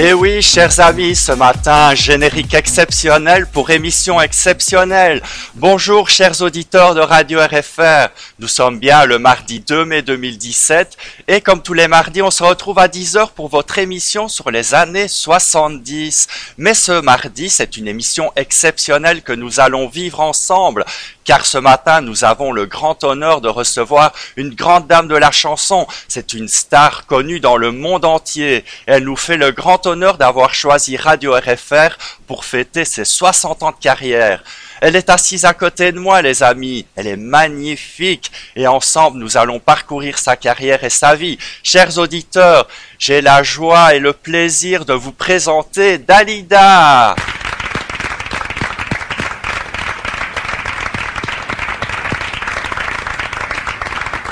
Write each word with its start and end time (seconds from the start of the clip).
Eh 0.00 0.12
oui, 0.12 0.42
chers 0.42 0.78
amis, 0.78 1.16
ce 1.16 1.32
matin, 1.32 1.92
générique 1.92 2.54
exceptionnel 2.54 3.48
pour 3.52 3.70
émission 3.70 4.20
exceptionnelle. 4.20 5.20
Bonjour, 5.56 6.08
chers 6.08 6.40
auditeurs 6.40 6.94
de 6.94 7.00
Radio 7.00 7.40
RFR. 7.40 8.06
Nous 8.38 8.46
sommes 8.46 8.78
bien 8.78 9.06
le 9.06 9.18
mardi 9.18 9.58
2 9.58 9.84
mai 9.84 10.02
2017 10.02 10.96
et 11.30 11.42
comme 11.42 11.62
tous 11.62 11.74
les 11.74 11.88
mardis, 11.88 12.22
on 12.22 12.30
se 12.30 12.42
retrouve 12.42 12.78
à 12.78 12.88
10h 12.88 13.32
pour 13.32 13.48
votre 13.48 13.76
émission 13.76 14.28
sur 14.28 14.50
les 14.50 14.72
années 14.72 15.08
70. 15.08 16.26
Mais 16.56 16.72
ce 16.72 17.02
mardi, 17.02 17.50
c'est 17.50 17.76
une 17.76 17.86
émission 17.86 18.32
exceptionnelle 18.34 19.20
que 19.20 19.34
nous 19.34 19.60
allons 19.60 19.88
vivre 19.88 20.20
ensemble 20.20 20.86
car 21.28 21.44
ce 21.44 21.58
matin, 21.58 22.00
nous 22.00 22.24
avons 22.24 22.52
le 22.52 22.64
grand 22.64 23.04
honneur 23.04 23.42
de 23.42 23.50
recevoir 23.50 24.14
une 24.36 24.54
grande 24.54 24.86
dame 24.86 25.08
de 25.08 25.14
la 25.14 25.30
chanson. 25.30 25.86
C'est 26.08 26.32
une 26.32 26.48
star 26.48 27.04
connue 27.04 27.38
dans 27.38 27.58
le 27.58 27.70
monde 27.70 28.06
entier. 28.06 28.64
Elle 28.86 29.04
nous 29.04 29.14
fait 29.14 29.36
le 29.36 29.52
grand 29.52 29.86
honneur 29.86 30.16
d'avoir 30.16 30.54
choisi 30.54 30.96
Radio 30.96 31.34
RFR 31.34 31.98
pour 32.26 32.46
fêter 32.46 32.86
ses 32.86 33.04
60 33.04 33.62
ans 33.62 33.72
de 33.72 33.76
carrière. 33.76 34.42
Elle 34.80 34.94
est 34.94 35.10
assise 35.10 35.44
à 35.44 35.54
côté 35.54 35.90
de 35.90 35.98
moi, 35.98 36.22
les 36.22 36.42
amis. 36.42 36.86
Elle 36.94 37.08
est 37.08 37.16
magnifique. 37.16 38.30
Et 38.54 38.66
ensemble, 38.66 39.18
nous 39.18 39.36
allons 39.36 39.58
parcourir 39.58 40.18
sa 40.18 40.36
carrière 40.36 40.84
et 40.84 40.90
sa 40.90 41.16
vie. 41.16 41.38
Chers 41.64 41.98
auditeurs, 41.98 42.68
j'ai 42.98 43.20
la 43.20 43.42
joie 43.42 43.94
et 43.94 43.98
le 43.98 44.12
plaisir 44.12 44.84
de 44.84 44.92
vous 44.92 45.12
présenter 45.12 45.98
Dalida. 45.98 47.16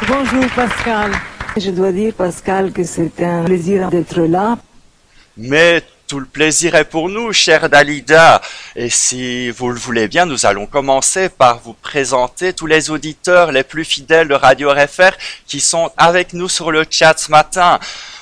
Bonjour 0.06 0.46
Pascal. 0.54 1.10
Je 1.56 1.70
dois 1.70 1.90
dire 1.90 2.14
Pascal 2.14 2.70
que 2.70 2.84
c'est 2.84 3.20
un 3.24 3.42
plaisir 3.44 3.90
d'être 3.90 4.20
là. 4.20 4.56
Mais 5.36 5.82
tout 6.06 6.20
le 6.20 6.26
plaisir 6.26 6.74
est 6.76 6.84
pour 6.84 7.08
nous, 7.08 7.32
chère 7.32 7.68
Dalida. 7.68 8.40
Et 8.76 8.90
si 8.90 9.50
vous 9.50 9.70
le 9.70 9.78
voulez 9.78 10.06
bien, 10.06 10.24
nous 10.24 10.46
allons 10.46 10.66
commencer 10.66 11.28
par 11.28 11.58
vous 11.58 11.72
présenter 11.72 12.52
tous 12.52 12.66
les 12.66 12.90
auditeurs 12.90 13.50
les 13.50 13.64
plus 13.64 13.84
fidèles 13.84 14.28
de 14.28 14.34
Radio 14.34 14.70
RFR 14.70 15.16
qui 15.46 15.58
sont 15.58 15.90
avec 15.96 16.32
nous 16.32 16.48
sur 16.48 16.70
le 16.70 16.84
chat 16.88 17.18
ce 17.18 17.30
matin. 17.30 17.80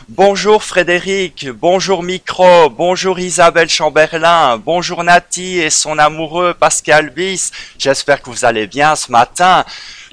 Bonjour 0.09 0.63
Frédéric, 0.63 1.49
bonjour 1.51 2.03
Micro, 2.03 2.69
bonjour 2.69 3.19
Isabelle 3.19 3.71
Chamberlain, 3.71 4.59
bonjour 4.59 5.03
Nati 5.03 5.59
et 5.59 5.71
son 5.71 5.99
amoureux 5.99 6.55
Pascal 6.55 7.11
Bis. 7.11 7.53
J'espère 7.79 8.21
que 8.21 8.31
vous 8.31 8.45
allez 8.45 8.67
bien 8.67 8.97
ce 8.97 9.11
matin. 9.11 9.65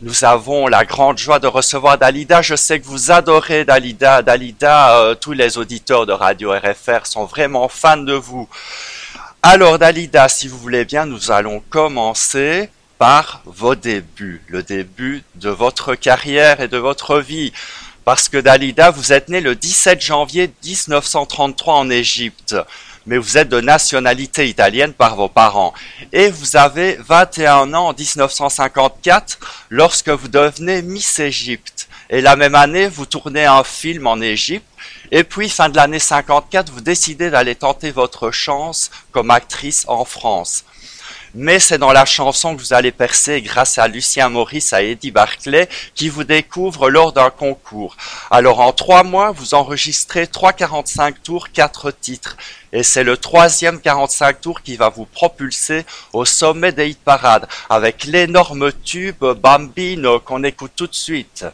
Nous 0.04 0.24
avons 0.24 0.66
la 0.66 0.84
grande 0.84 1.20
joie 1.20 1.38
de 1.38 1.46
recevoir 1.46 1.96
Dalida. 1.96 2.42
Je 2.42 2.56
sais 2.56 2.80
que 2.80 2.88
vous 2.88 3.12
adorez 3.12 3.66
Dalida. 3.66 4.24
Dalida, 4.24 4.98
euh, 4.98 5.14
tous 5.14 5.34
les 5.34 5.60
auditeurs 5.60 6.08
de 6.08 6.12
Radio 6.12 6.52
RFR 6.52 7.06
sont 7.06 7.26
vraiment 7.26 7.68
fans 7.68 7.98
de 7.98 8.14
vous. 8.14 8.50
Alors 9.44 9.78
Dalida, 9.78 10.28
si 10.28 10.48
vous 10.48 10.58
voulez 10.58 10.86
bien, 10.86 11.06
nous 11.06 11.30
allons 11.30 11.62
commencer 11.70 12.72
par 12.98 13.44
vos 13.46 13.76
débuts, 13.76 14.42
le 14.48 14.64
début 14.64 15.24
de 15.36 15.52
votre 15.52 15.94
carrière 15.94 16.62
et 16.62 16.68
de 16.68 16.80
votre 16.80 17.20
vie. 17.20 17.54
Parce 18.04 18.28
que 18.28 18.38
Dalida, 18.38 18.90
vous 18.90 19.14
êtes 19.14 19.30
né 19.30 19.40
le 19.40 19.54
17 19.54 20.02
janvier 20.02 20.52
1933 20.64 21.76
en 21.76 21.92
Égypte 21.92 22.56
mais 23.06 23.18
vous 23.18 23.38
êtes 23.38 23.50
de 23.50 23.62
nationalité 23.62 24.48
italienne 24.48 24.94
par 24.94 25.16
vos 25.16 25.28
parents. 25.28 25.74
Et 26.12 26.30
vous 26.30 26.56
avez 26.56 26.98
21 26.98 27.74
ans 27.74 27.90
en 27.90 27.94
1954 27.94 29.40
lorsque 29.70 30.10
vous 30.10 30.28
devenez 30.28 30.82
Miss 30.82 31.20
Égypte. 31.20 31.88
Et 32.10 32.22
la 32.22 32.36
même 32.36 32.56
année, 32.56 32.88
vous 32.88 33.06
tournez 33.06 33.46
un 33.46 33.64
film 33.64 34.08
en 34.08 34.20
Égypte. 34.20 34.66
Et 35.12 35.24
puis, 35.24 35.50
fin 35.50 35.70
de 35.70 35.76
l'année 35.76 36.00
54, 36.00 36.72
vous 36.72 36.82
décidez 36.82 37.30
d'aller 37.30 37.56
tenter 37.56 37.92
votre 37.92 38.32
chance 38.32 38.92
comme 39.12 39.32
actrice 39.32 39.86
en 39.88 40.06
France 40.06 40.66
mais 41.34 41.60
c'est 41.60 41.78
dans 41.78 41.94
la 41.94 42.06
chanson 42.06 42.56
que 42.56 42.62
vous 42.62 42.74
allez 42.74 42.92
percer 42.92 43.42
grâce 43.42 43.78
à 43.78 43.88
Lucien 43.88 44.30
Maurice, 44.30 44.74
à 44.74 44.84
Eddie 44.84 45.12
Barclay, 45.12 45.70
qui 45.96 46.10
vous 46.10 46.24
découvre 46.24 46.90
lors 46.90 47.14
d'un 47.14 47.30
concours. 47.30 47.96
Alors 48.30 48.60
en 48.60 48.74
trois 48.74 49.04
mois, 49.04 49.32
vous 49.32 49.54
enregistrez 49.54 50.28
trois 50.28 50.54
45 50.54 51.24
tours, 51.24 51.50
quatre 51.52 51.92
titres. 51.92 52.38
Et 52.74 52.84
c'est 52.84 53.04
le 53.04 53.18
troisième 53.18 53.80
45 53.82 54.42
tours 54.42 54.62
qui 54.62 54.78
va 54.78 54.90
vous 54.90 55.06
propulser 55.06 55.86
au 56.14 56.26
sommet 56.26 56.72
des 56.72 56.90
hit 56.90 57.00
parades, 57.04 57.48
avec 57.70 58.06
l'énorme 58.06 58.72
tube 58.84 59.24
Bambino 59.24 60.20
qu'on 60.20 60.44
écoute 60.44 60.72
tout 60.76 60.88
de 60.88 60.96
suite. 60.96 61.46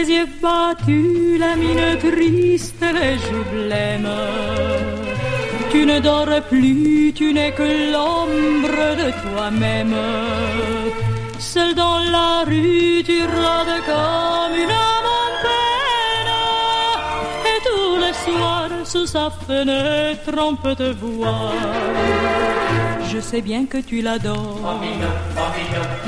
Les 0.00 0.10
yeux 0.10 0.28
battus, 0.40 1.38
la 1.38 1.56
mine 1.56 1.98
triste, 1.98 2.84
les 2.98 3.16
joues 3.18 3.48
blêmes. 3.52 4.08
Tu 5.70 5.84
ne 5.86 6.00
dors 6.00 6.42
plus, 6.48 7.12
tu 7.14 7.32
n'es 7.32 7.52
que 7.52 7.92
l'ombre 7.92 8.82
de 9.02 9.10
toi-même. 9.22 9.96
Seul 11.38 11.74
dans 11.74 11.98
la 11.98 12.44
rue, 12.46 13.02
tu 13.04 13.22
rôdes 13.22 13.80
comme 13.90 14.54
une 14.64 14.99
sous 18.90 19.06
sa 19.06 19.30
fenêtre, 19.30 20.34
on 20.36 20.56
peut 20.56 20.74
te 20.74 20.90
voir. 21.02 21.52
Je 23.12 23.20
sais 23.20 23.40
bien 23.40 23.64
que 23.66 23.78
tu 23.78 24.02
l'adores 24.02 24.80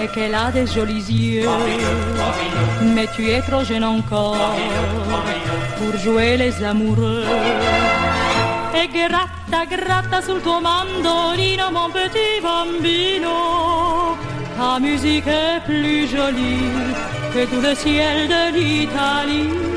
et 0.03 0.09
qu'elle 0.09 0.35
a 0.35 0.51
des 0.51 0.67
jolis 0.67 1.09
yeux. 1.09 1.49
Mais 2.95 3.07
tu 3.15 3.31
es 3.31 3.41
trop 3.43 3.63
jeune 3.63 3.85
encore 3.85 4.55
pour 5.79 5.97
jouer 6.01 6.37
les 6.37 6.55
amoureux. 6.65 7.25
Et 8.75 8.89
gratta, 8.89 9.61
gratta 9.75 10.21
sul 10.27 10.41
tuo 10.43 10.61
mandolino, 10.61 11.67
mon 11.71 11.89
petit 11.91 12.35
bambino. 12.43 13.37
Ta 14.57 14.81
musique 14.81 15.29
est 15.29 15.61
plus 15.65 16.09
jolie 16.09 16.73
que 17.33 17.43
tout 17.51 17.61
le 17.61 17.75
ciel 17.77 18.29
de 18.35 18.43
l'Italie. 18.57 19.73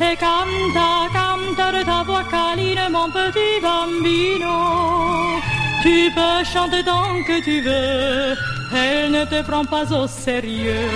Et 0.00 0.16
canta, 0.16 1.08
canta 1.12 1.72
de 1.78 1.84
ta 1.84 2.02
voix 2.02 2.24
câline, 2.24 2.88
mon 2.90 3.08
petit 3.10 3.60
bambino. 3.62 5.40
Tu 5.82 6.10
peux 6.14 6.44
chanter 6.44 6.82
tant 6.82 7.22
que 7.26 7.42
tu 7.44 7.60
veux, 7.60 8.34
elle 8.76 9.12
ne 9.12 9.24
te 9.24 9.42
prend 9.42 9.64
pas 9.64 9.92
au 9.92 10.06
sérieux. 10.08 10.90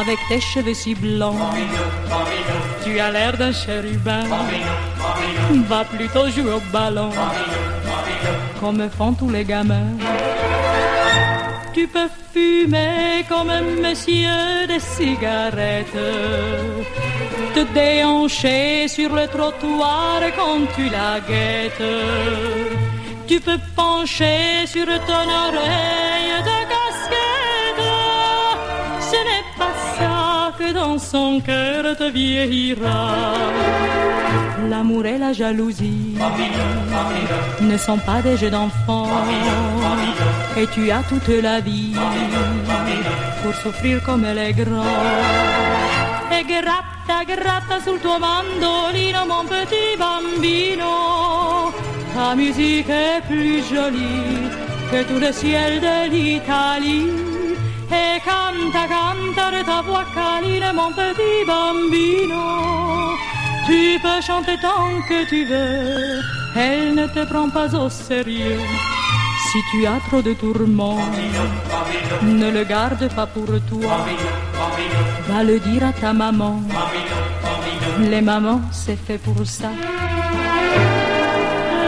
Avec 0.00 0.18
tes 0.28 0.40
cheveux 0.40 0.74
si 0.74 0.94
blancs, 0.94 1.36
tu 2.84 2.98
as 2.98 3.10
l'air 3.10 3.36
d'un 3.36 3.52
chérubin. 3.52 4.24
Va 5.68 5.84
plutôt 5.84 6.28
jouer 6.28 6.52
au 6.52 6.62
ballon, 6.72 7.10
comme 8.60 8.88
font 8.90 9.12
tous 9.12 9.30
les 9.30 9.44
gamins. 9.44 9.96
Tu 11.72 11.86
peux 11.86 12.08
fumer 12.32 13.24
comme 13.28 13.50
un 13.50 13.62
monsieur 13.62 14.66
des 14.66 14.80
cigarettes, 14.80 15.86
te 17.56 17.64
déhancher 17.72 18.86
sur 18.88 19.10
le 19.14 19.26
trottoir 19.28 20.20
quand 20.38 20.60
tu 20.74 20.84
la 20.96 21.20
guettes 21.28 21.86
tu 23.26 23.40
peux 23.40 23.58
pencher 23.74 24.66
sur 24.66 24.86
ton 24.86 25.26
oreille 25.46 26.34
de 26.48 26.58
casquette. 26.72 27.86
Ce 29.00 29.18
n'est 29.28 29.48
pas 29.58 29.74
ça 29.98 30.52
que 30.58 30.72
dans 30.72 30.98
son 30.98 31.40
cœur 31.40 31.96
te 31.96 32.08
vieillira. 32.08 33.34
L'amour 34.70 35.06
et 35.06 35.18
la 35.18 35.32
jalousie 35.32 36.16
ne 37.60 37.76
sont 37.76 37.98
pas 37.98 38.22
des 38.22 38.36
jeux 38.36 38.50
d'enfants. 38.50 39.08
Et 40.56 40.66
tu 40.68 40.90
as 40.90 41.02
toute 41.02 41.42
la 41.42 41.60
vie 41.60 41.94
pour 43.42 43.54
souffrir 43.54 44.02
comme 44.04 44.24
elle 44.24 44.38
est 44.38 44.52
grande. 44.52 45.75
E 46.38 46.44
gratta, 46.44 47.24
gratta 47.24 47.80
sul 47.80 47.98
tuo 47.98 48.18
mandolino, 48.18 49.24
mon 49.24 49.46
petit 49.46 49.96
bambino 49.96 51.72
ta 52.16 52.34
musique 52.34 52.88
est 52.88 53.20
plus 53.26 53.62
jolie 53.68 54.48
que 54.90 55.04
tout 55.08 55.18
le 55.18 55.32
ciel 55.32 55.80
de 55.80 55.96
l'Italie. 56.12 57.10
Et 58.02 58.18
canta, 58.28 58.84
canta 58.94 59.46
de 59.56 59.62
ta 59.64 59.80
voix 59.82 60.06
câline, 60.14 60.72
mon 60.74 60.90
petit 60.92 61.38
bambino. 61.46 62.44
Tu 63.66 63.98
peux 64.02 64.20
chanter 64.28 64.56
tant 64.60 64.92
que 65.08 65.28
tu 65.28 65.44
veux, 65.44 66.20
elle 66.54 66.94
ne 66.94 67.06
te 67.06 67.22
prend 67.30 67.50
pas 67.50 67.74
au 67.74 67.88
sérieux. 67.88 68.60
Si 69.56 69.62
tu 69.70 69.86
as 69.86 70.00
trop 70.06 70.20
de 70.20 70.34
tourments, 70.34 70.98
ne 72.22 72.50
le 72.50 72.62
garde 72.64 73.08
pas 73.14 73.24
pour 73.24 73.46
toi. 73.70 73.96
Va 75.28 75.42
le 75.44 75.58
dire 75.58 75.82
à 75.82 75.92
ta 75.94 76.12
maman. 76.12 76.60
Les 77.98 78.20
mamans, 78.20 78.60
c'est 78.70 78.98
fait 79.06 79.16
pour 79.16 79.46
ça. 79.46 79.70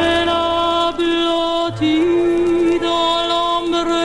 Elle 0.03 0.31
a 0.31 0.95
blotti 0.97 1.99
dans 2.89 3.17
l'ombre 3.31 4.01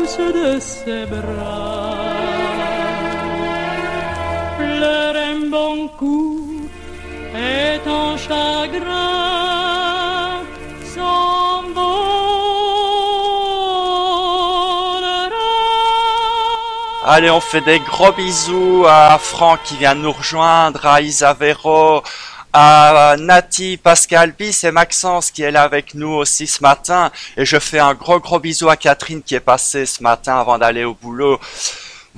douce 0.00 0.20
de 0.38 0.58
ses 0.58 1.04
bras. 1.12 1.92
Pleure 4.56 5.16
un 5.30 5.40
bon 5.50 5.88
coup 5.98 6.40
et 7.36 7.78
ton 7.84 8.16
chagrin 8.16 9.17
Allez, 17.18 17.30
on 17.30 17.40
fait 17.40 17.62
des 17.62 17.80
gros 17.80 18.12
bisous 18.12 18.84
à 18.86 19.18
Franck 19.18 19.64
qui 19.64 19.76
vient 19.76 19.96
nous 19.96 20.12
rejoindre, 20.12 20.86
à 20.86 21.00
Isavero, 21.00 22.04
à 22.52 23.16
Nati, 23.18 23.76
Pascal 23.76 24.30
Bis 24.38 24.62
et 24.62 24.70
Maxence 24.70 25.32
qui 25.32 25.42
est 25.42 25.50
là 25.50 25.64
avec 25.64 25.94
nous 25.94 26.12
aussi 26.12 26.46
ce 26.46 26.62
matin. 26.62 27.10
Et 27.36 27.44
je 27.44 27.58
fais 27.58 27.80
un 27.80 27.94
gros 27.94 28.20
gros 28.20 28.38
bisou 28.38 28.68
à 28.68 28.76
Catherine 28.76 29.20
qui 29.20 29.34
est 29.34 29.40
passée 29.40 29.84
ce 29.84 30.00
matin 30.00 30.38
avant 30.38 30.58
d'aller 30.58 30.84
au 30.84 30.94
boulot. 30.94 31.40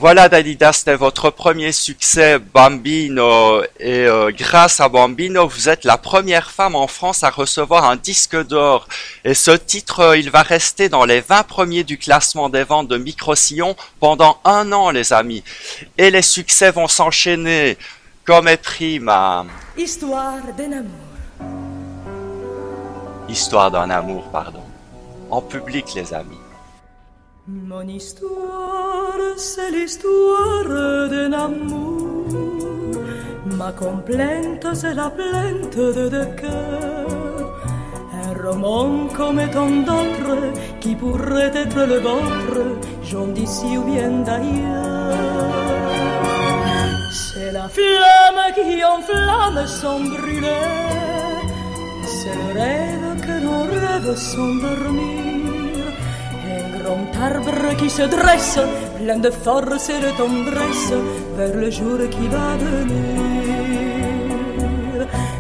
Voilà 0.01 0.31
Dalida, 0.31 0.73
c'était 0.73 0.97
votre 0.97 1.29
premier 1.29 1.73
succès 1.73 2.39
Bambino 2.39 3.63
et 3.79 4.07
euh, 4.07 4.31
grâce 4.35 4.81
à 4.81 4.89
Bambino, 4.89 5.47
vous 5.47 5.69
êtes 5.69 5.85
la 5.85 5.99
première 5.99 6.51
femme 6.51 6.75
en 6.75 6.87
France 6.87 7.23
à 7.23 7.29
recevoir 7.29 7.85
un 7.85 7.97
disque 7.97 8.35
d'or. 8.47 8.89
Et 9.27 9.35
ce 9.35 9.51
titre, 9.51 10.01
euh, 10.01 10.17
il 10.17 10.31
va 10.31 10.41
rester 10.41 10.89
dans 10.89 11.05
les 11.05 11.21
20 11.21 11.43
premiers 11.43 11.85
du 11.85 11.99
classement 11.99 12.49
des 12.49 12.65
ventes 12.65 12.89
de 12.89 12.97
Micro-Sillon 12.97 13.77
pendant 14.01 14.41
un 14.47 14.73
an 14.73 14.89
les 14.89 15.13
amis. 15.13 15.45
Et 15.99 16.11
les 16.11 16.23
succès 16.23 16.71
vont 16.71 16.89
s'enchaîner 16.89 17.77
comme 18.25 18.49
est 18.49 18.57
prima. 18.57 19.45
Histoire 19.77 20.41
d'un 20.57 20.73
amour. 20.73 21.11
Histoire 23.29 23.71
d'un 23.71 23.91
amour, 23.91 24.31
pardon. 24.33 24.65
En 25.31 25.43
public 25.43 25.89
les 25.95 26.15
amis. 26.15 26.40
Mon 27.53 27.83
histoire, 27.89 29.19
c'est 29.37 29.73
l'histoire 29.73 30.69
d'un 31.09 31.33
amour. 31.33 32.29
Ma 33.45 33.73
complainte, 33.73 34.69
c'est 34.75 34.95
la 34.95 35.11
plainte 35.11 35.77
de 35.77 36.09
deux 36.09 36.31
cœurs. 36.41 37.51
Un 38.23 38.33
roman 38.41 39.09
comme 39.17 39.43
tant 39.51 39.69
d'autres 39.89 40.53
qui 40.81 40.95
pourrait 40.95 41.51
être 41.65 41.83
le 41.93 41.99
vôtre, 41.99 42.61
j'en 43.03 43.27
d'ici 43.27 43.77
ou 43.79 43.83
bien 43.83 44.11
d'ailleurs. 44.29 45.51
C'est 47.13 47.51
la 47.51 47.69
flamme 47.69 48.45
qui 48.55 48.85
enflamme 48.85 49.67
sans 49.67 49.99
brûler. 49.99 50.69
C'est 52.05 52.37
le 52.43 52.61
rêve 52.61 53.21
que 53.27 53.37
nos 53.43 53.65
rêves 53.65 54.17
sans 54.17 54.55
dormir. 54.55 55.50
Un 56.51 56.65
grand 56.79 57.07
arbre 57.29 57.77
qui 57.79 57.89
se 57.89 58.03
dresse, 58.03 58.59
plein 58.97 59.19
de 59.19 59.31
force 59.31 59.89
et 59.89 60.01
de 60.01 60.11
tendresse, 60.17 60.93
vers 61.37 61.55
le 61.55 61.71
jour 61.71 61.99
qui 62.11 62.27
va 62.29 62.57
venir. 62.57 63.31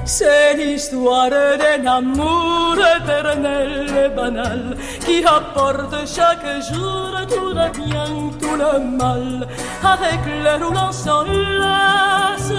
C'est 0.04 0.54
l'histoire 0.54 1.30
d'un 1.30 1.86
amour 1.86 2.76
éternel 2.96 3.86
et 4.04 4.08
banal 4.14 4.76
qui 5.06 5.24
apporte 5.24 5.94
chaque 6.16 6.50
jour 6.68 7.10
tout 7.28 7.52
le 7.60 7.68
bien, 7.78 8.10
tout 8.40 8.56
le 8.56 8.72
mal, 9.00 9.46
avec 9.94 10.20
le 10.44 10.64
roulant 10.64 10.92
sans 10.92 11.24
lasse. 11.24 12.52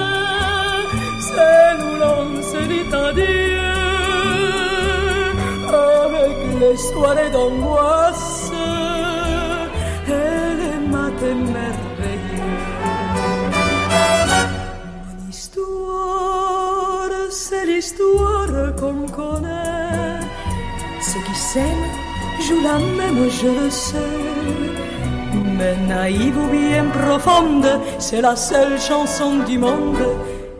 C'est 1.19 1.73
l'on 1.99 2.41
se 2.41 2.61
les 6.61 6.77
soirées 6.77 7.31
d'angoisse 7.31 8.51
et 10.07 10.55
les 10.61 10.79
matins 10.95 11.41
merveilleux. 11.57 12.59
Mon 15.05 15.17
histoire, 15.29 17.09
c'est 17.29 17.65
l'histoire 17.65 18.75
qu'on 18.79 19.01
connaît. 19.19 20.19
Ceux 21.09 21.23
qui 21.27 21.35
s'aiment 21.49 21.91
jouent 22.45 22.65
la 22.71 22.77
même, 22.97 23.23
je 23.39 23.49
le 23.59 23.69
sais. 23.69 24.19
Mais 25.57 25.75
naïve 25.87 26.37
ou 26.37 26.47
bien 26.59 26.85
profonde, 26.85 27.71
c'est 27.97 28.21
la 28.21 28.35
seule 28.35 28.79
chanson 28.79 29.31
du 29.49 29.57
monde 29.57 30.05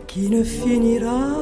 qui 0.06 0.28
ne 0.28 0.42
finira 0.42 1.41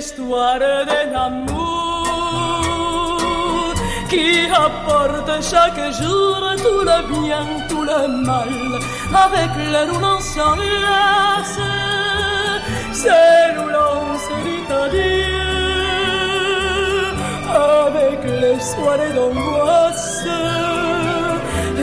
l'histoire 0.00 0.58
d'un 0.58 1.12
amour 1.26 2.06
qui 4.08 4.28
apporte 4.66 5.30
chaque 5.52 5.82
jour 6.00 6.40
tout 6.64 6.82
le 6.90 6.98
bien, 7.12 7.46
tout 7.68 7.84
le 7.90 8.00
mal, 8.28 8.54
avec 9.24 9.52
le 9.72 9.80
roulant 9.90 10.22
sans 10.32 10.56
lasse. 10.56 11.60
C'est 13.00 13.46
nous 13.56 13.70
l'on 13.76 14.00
se 14.24 14.34
dit 14.46 14.64
adieu, 14.82 15.34
avec 17.74 18.20
les 18.42 18.58
soirées 18.72 19.14
d'angoisse 19.18 20.24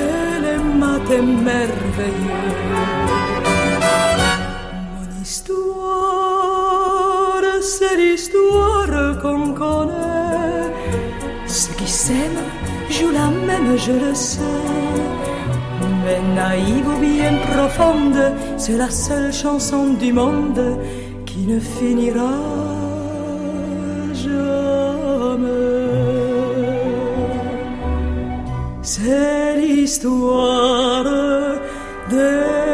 et 0.03 0.33
les 0.45 0.59
matins 0.81 1.29
merveilleux. 1.47 2.46
C'est 7.97 8.11
l'histoire 8.11 9.19
qu'on 9.21 9.53
connaît. 9.53 10.71
Ceux 11.47 11.73
qui 11.73 11.87
s'aiment 11.87 12.45
jouent 12.89 13.11
la 13.11 13.29
même, 13.47 13.77
je 13.77 13.91
le 13.91 14.13
sais. 14.13 14.39
Mais 16.03 16.21
naïve 16.35 16.87
ou 16.93 16.99
bien 16.99 17.33
profonde, 17.51 18.21
c'est 18.57 18.77
la 18.77 18.89
seule 18.89 19.33
chanson 19.33 19.93
du 19.93 20.13
monde 20.13 20.63
qui 21.25 21.41
ne 21.51 21.59
finira 21.59 22.35
jamais. 24.13 25.47
C'est 28.81 29.57
l'histoire 29.57 31.03
d'un 32.11 32.66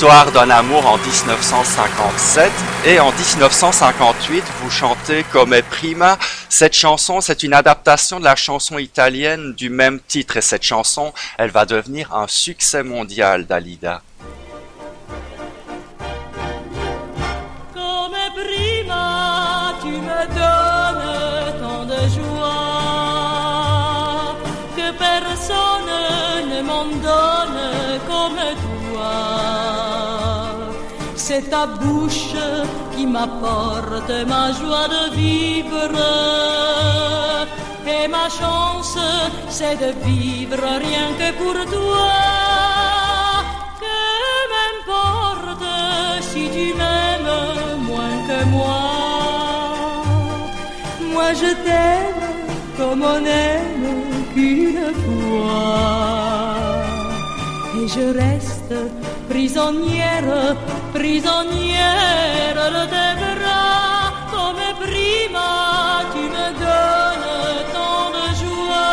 Histoire 0.00 0.32
d'un 0.32 0.48
amour 0.48 0.86
en 0.86 0.96
1957 0.96 2.50
et 2.86 2.98
en 3.00 3.12
1958 3.12 4.42
vous 4.62 4.70
chantez 4.70 5.26
comme 5.30 5.54
prima. 5.70 6.16
Cette 6.48 6.72
chanson 6.72 7.20
c'est 7.20 7.42
une 7.42 7.52
adaptation 7.52 8.18
de 8.18 8.24
la 8.24 8.34
chanson 8.34 8.78
italienne 8.78 9.52
du 9.52 9.68
même 9.68 10.00
titre 10.00 10.38
et 10.38 10.40
cette 10.40 10.62
chanson 10.62 11.12
elle 11.36 11.50
va 11.50 11.66
devenir 11.66 12.14
un 12.14 12.28
succès 12.28 12.82
mondial 12.82 13.44
Dalida. 13.44 14.00
C'est 31.32 31.48
ta 31.48 31.64
bouche 31.64 32.34
qui 32.92 33.06
m'apporte 33.06 34.10
ma 34.26 34.50
joie 34.50 34.88
de 34.96 35.14
vivre. 35.14 35.94
Et 37.86 38.08
ma 38.08 38.28
chance, 38.28 38.98
c'est 39.48 39.76
de 39.76 39.90
vivre 40.04 40.58
rien 40.86 41.06
que 41.20 41.30
pour 41.40 41.54
toi. 41.76 42.10
Que 43.82 44.00
m'importe 44.52 45.70
si 46.20 46.42
tu 46.56 46.66
m'aimes 46.78 47.36
moins 47.88 48.16
que 48.28 48.44
moi. 48.46 48.82
Moi 51.12 51.32
je 51.42 51.50
t'aime 51.64 52.22
comme 52.76 53.04
on 53.04 53.24
aime 53.24 53.88
qu'une 54.34 54.92
fois. 55.04 56.39
Et 57.82 57.88
je 57.88 58.06
reste 58.12 58.74
prisonnière, 59.30 60.54
prisonnière 60.92 62.60
de 62.76 62.84
tes 62.94 63.12
bras, 63.22 64.12
comme 64.30 64.64
prima 64.84 65.50
tu 66.12 66.24
me 66.36 66.46
donnes 66.62 67.30
tant 67.74 68.06
de 68.16 68.26
joie. 68.40 68.92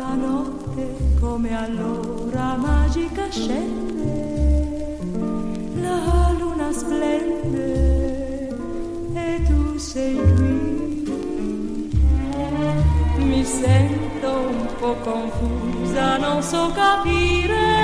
La 0.00 0.12
notte, 0.24 0.84
come 1.20 1.50
allora 1.64 2.46
magica 2.56 3.26
scende, 3.30 4.14
la 5.82 6.00
luna 6.38 6.70
splende 6.72 7.72
e 9.14 9.42
tu 9.46 9.60
sei 9.78 10.16
qui. 10.36 10.56
Mi 13.18 13.42
sento 13.44 14.32
pouco 14.82 15.00
confusa, 15.00 16.18
não 16.18 16.42
sou 16.42 16.72
capirã. 16.72 17.81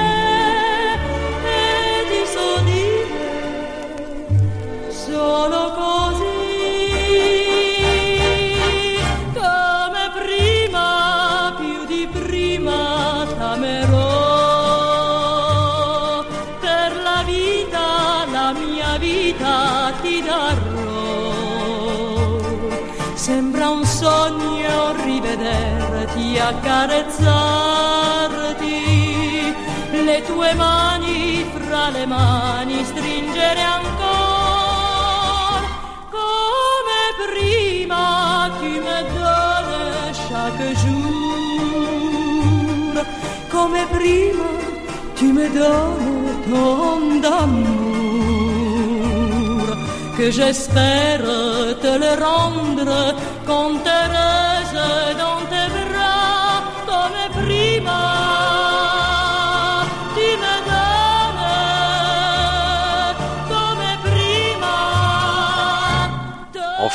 Accarezzarti, 26.48 28.80
le 30.06 30.16
tue 30.26 30.50
mani 30.54 31.44
fra 31.54 31.84
le 31.90 32.06
mani 32.06 32.84
stringere 32.84 33.62
ancora, 33.78 35.68
come 36.16 37.00
prima 37.24 38.06
tu 38.60 38.70
me 38.86 38.98
donnes 39.16 40.14
chaque 40.26 40.68
jour, 40.82 42.94
come 43.50 43.82
prima 43.96 44.48
tu 45.16 45.26
me 45.32 45.46
donnes 45.50 46.36
ton 46.48 47.00
d'amour, 47.24 47.66
que 50.16 50.26
j'espère 50.30 51.24
te 51.84 51.92
le 52.04 52.12
rendre 52.28 52.94
quand 53.44 53.82
heureuse 53.98 54.78
dans 55.22 55.37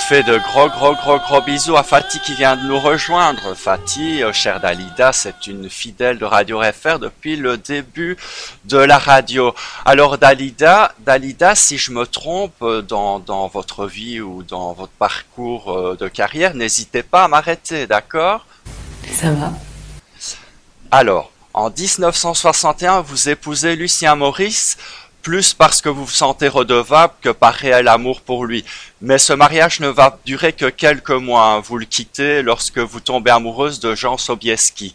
fait 0.10 0.24
de 0.24 0.38
gros 0.38 0.68
gros 0.68 0.96
gros 0.96 1.18
gros 1.20 1.42
bisous 1.42 1.78
à 1.78 1.84
Fatih 1.84 2.20
qui 2.20 2.34
vient 2.34 2.58
de 2.58 2.64
nous 2.64 2.78
rejoindre. 2.78 3.56
Fatih, 3.56 4.22
euh, 4.22 4.34
chère 4.34 4.60
Dalida, 4.60 5.14
c'est 5.14 5.48
une 5.48 5.70
fidèle 5.70 6.18
de 6.18 6.26
Radio 6.26 6.62
FR 6.62 7.00
depuis 7.00 7.38
le 7.38 7.58
début 7.58 8.18
de 8.66 8.78
la 8.78 8.98
radio. 8.98 9.56
Alors 9.86 10.18
Dalida, 10.18 10.94
Dalida, 11.00 11.56
si 11.56 11.78
je 11.78 11.92
me 11.92 12.06
trompe 12.06 12.62
euh, 12.64 12.82
dans, 12.82 13.20
dans 13.20 13.48
votre 13.48 13.86
vie 13.86 14.20
ou 14.20 14.44
dans 14.44 14.74
votre 14.74 14.92
parcours 14.92 15.72
euh, 15.72 15.96
de 15.98 16.10
carrière, 16.10 16.54
n'hésitez 16.54 17.04
pas 17.04 17.24
à 17.24 17.28
m'arrêter, 17.30 17.88
d'accord? 17.88 18.46
Ça 19.10 19.32
va. 19.32 19.54
Alors, 20.92 21.32
en 21.54 21.70
1961, 21.70 23.02
vous 23.02 23.30
épousez 23.30 23.78
Lucien 23.78 24.16
Maurice, 24.16 24.78
plus 25.24 25.54
parce 25.54 25.82
que 25.82 25.90
vous 25.90 26.06
vous 26.06 26.12
sentez 26.12 26.48
redevable 26.48 27.14
que 27.22 27.30
par 27.30 27.54
réel 27.54 27.88
amour 27.88 28.22
pour 28.22 28.46
lui. 28.46 28.64
Mais 29.02 29.18
ce 29.18 29.34
mariage 29.34 29.80
ne 29.80 29.88
va 29.88 30.20
durer 30.26 30.54
que 30.54 30.70
quelques 30.70 31.10
mois. 31.10 31.46
hein. 31.46 31.62
Vous 31.62 31.78
le 31.78 31.86
quittez 31.86 32.44
lorsque 32.44 32.78
vous 32.78 33.00
tombez 33.00 33.32
amoureuse 33.32 33.80
de 33.80 33.96
Jean 33.96 34.18
Sobieski. 34.18 34.94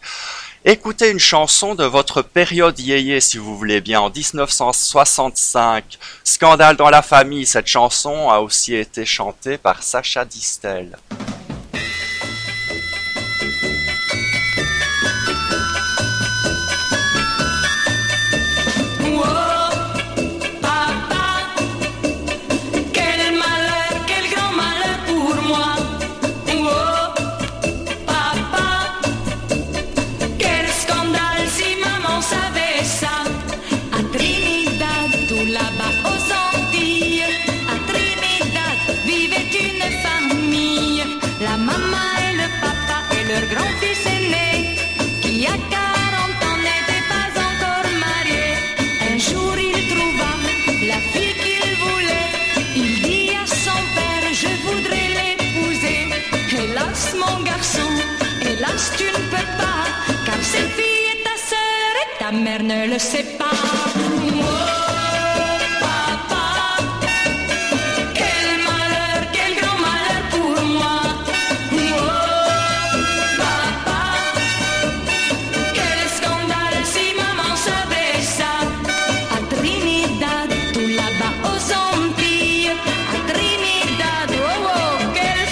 Écoutez 0.65 1.09
une 1.09 1.19
chanson 1.19 1.73
de 1.73 1.85
votre 1.85 2.21
période 2.21 2.79
yéyé, 2.79 3.21
si 3.21 3.37
vous 3.37 3.57
voulez 3.57 3.81
bien, 3.81 4.01
en 4.01 4.09
1965. 4.09 5.97
Scandale 6.23 6.75
dans 6.75 6.89
la 6.89 7.01
famille, 7.01 7.45
cette 7.45 7.67
chanson 7.67 8.29
a 8.29 8.39
aussi 8.39 8.75
été 8.75 9.05
chantée 9.05 9.57
par 9.57 9.81
Sacha 9.83 10.25
Distel. 10.25 10.97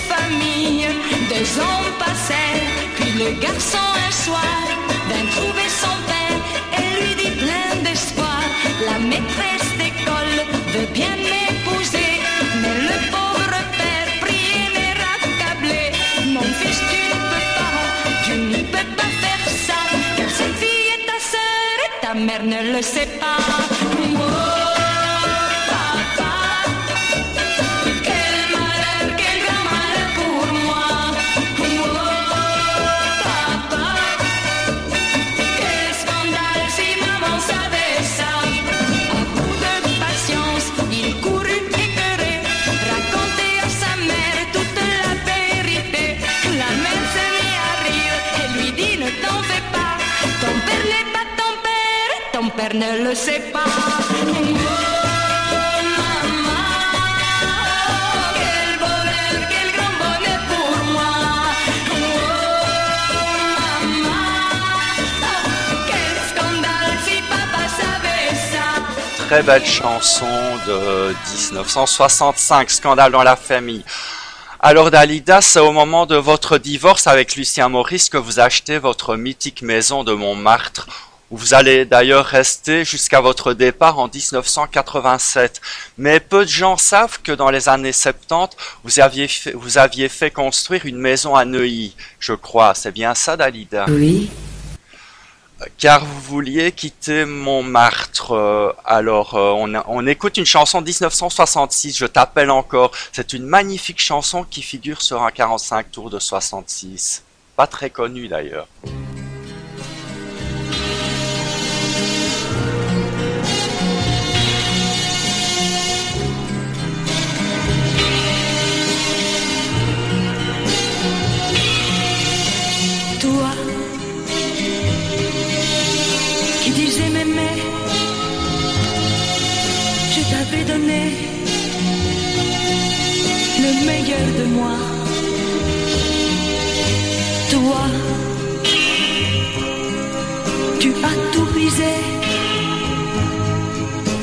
Famille. 0.10 0.88
Deux 1.30 1.62
ans 1.62 1.84
passèrent, 2.00 2.72
puis 2.96 3.12
le 3.12 3.32
garçon 3.40 3.78
un 4.08 4.12
soir 4.12 4.77
ne 22.44 22.74
le 22.74 22.82
sait 22.82 23.08
pas. 23.20 23.77
Très 69.28 69.44
belle 69.44 69.66
chanson 69.66 70.26
de 70.68 71.14
1965, 71.52 72.70
Scandale 72.70 73.12
dans 73.12 73.24
la 73.24 73.36
famille. 73.36 73.84
Alors 74.60 74.90
Dalida, 74.90 75.42
c'est 75.42 75.60
au 75.60 75.72
moment 75.72 76.06
de 76.06 76.16
votre 76.16 76.58
divorce 76.58 77.08
avec 77.08 77.36
Lucien 77.36 77.70
Maurice 77.70 78.10
que 78.10 78.18
vous 78.18 78.40
achetez 78.40 78.78
votre 78.78 79.16
mythique 79.16 79.62
maison 79.64 80.04
de 80.04 80.14
Montmartre, 80.14 80.88
où 81.32 81.38
vous 81.38 81.54
allez 81.54 81.86
d'ailleurs 81.86 82.26
rester 82.26 82.86
jusqu'à 82.86 83.22
votre 83.22 83.54
départ 83.54 84.00
en 84.00 84.08
1987. 84.08 85.62
Mais 85.98 86.20
peu 86.20 86.46
de 86.46 86.50
gens 86.50 86.78
savent 86.78 87.20
que 87.22 87.32
dans 87.32 87.50
les 87.50 87.70
années 87.70 87.92
70, 87.92 88.56
vous 88.84 89.00
aviez 89.00 89.28
fait, 89.28 89.52
vous 89.52 89.78
aviez 89.78 90.10
fait 90.10 90.32
construire 90.32 90.86
une 90.86 90.98
maison 90.98 91.36
à 91.36 91.46
Neuilly, 91.46 91.96
je 92.20 92.34
crois. 92.34 92.74
C'est 92.74 92.92
bien 92.92 93.14
ça, 93.14 93.36
Dalida? 93.36 93.86
Oui. 93.90 94.30
car 95.78 96.06
vous 96.06 96.22
vouliez 96.22 96.72
quitter 96.72 97.26
Montmartre. 97.26 98.32
Euh, 98.32 98.72
alors, 98.86 99.36
euh, 99.36 99.52
on, 99.58 99.74
on, 99.88 100.08
écoute 100.08 100.38
une 100.38 100.46
chanson 100.46 100.82
de 100.82 100.86
1966, 100.86 101.98
Je 101.98 102.06
t'appelle 102.06 102.52
encore. 102.52 102.92
C'est 103.12 103.34
une 103.34 103.46
magnifique 103.46 104.00
chanson 104.00 104.46
qui 104.50 104.62
figure 104.62 105.02
sur 105.02 105.24
un 105.24 105.32
45 105.32 105.92
tours 105.92 106.10
de 106.10 106.20
66. 106.20 107.24
Pas 107.56 107.68
très 107.68 107.90
connue 107.90 108.28
d'ailleurs. 108.28 108.68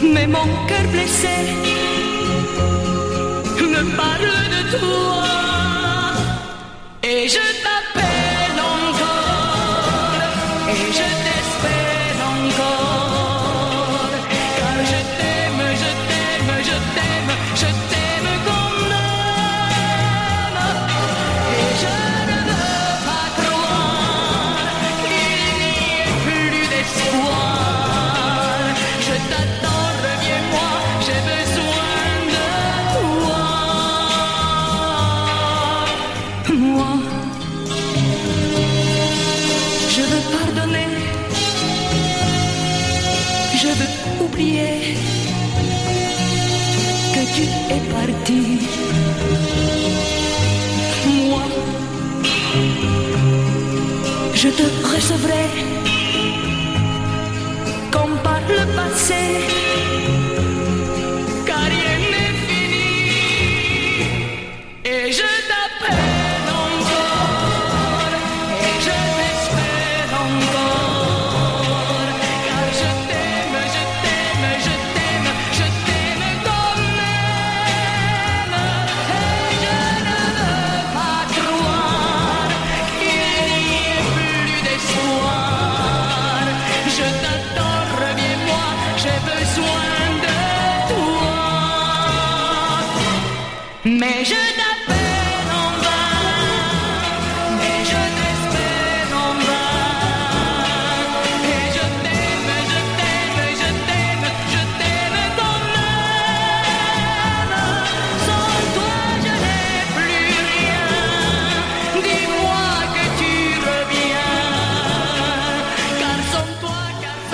Mais 0.02 0.26
mon 0.26 0.46
cœur 0.68 0.86
blessé 0.92 1.36
me 3.74 3.96
parle 3.96 4.36
de 4.54 4.78
toi. 4.78 5.24
Et 7.02 7.28
je 7.28 7.63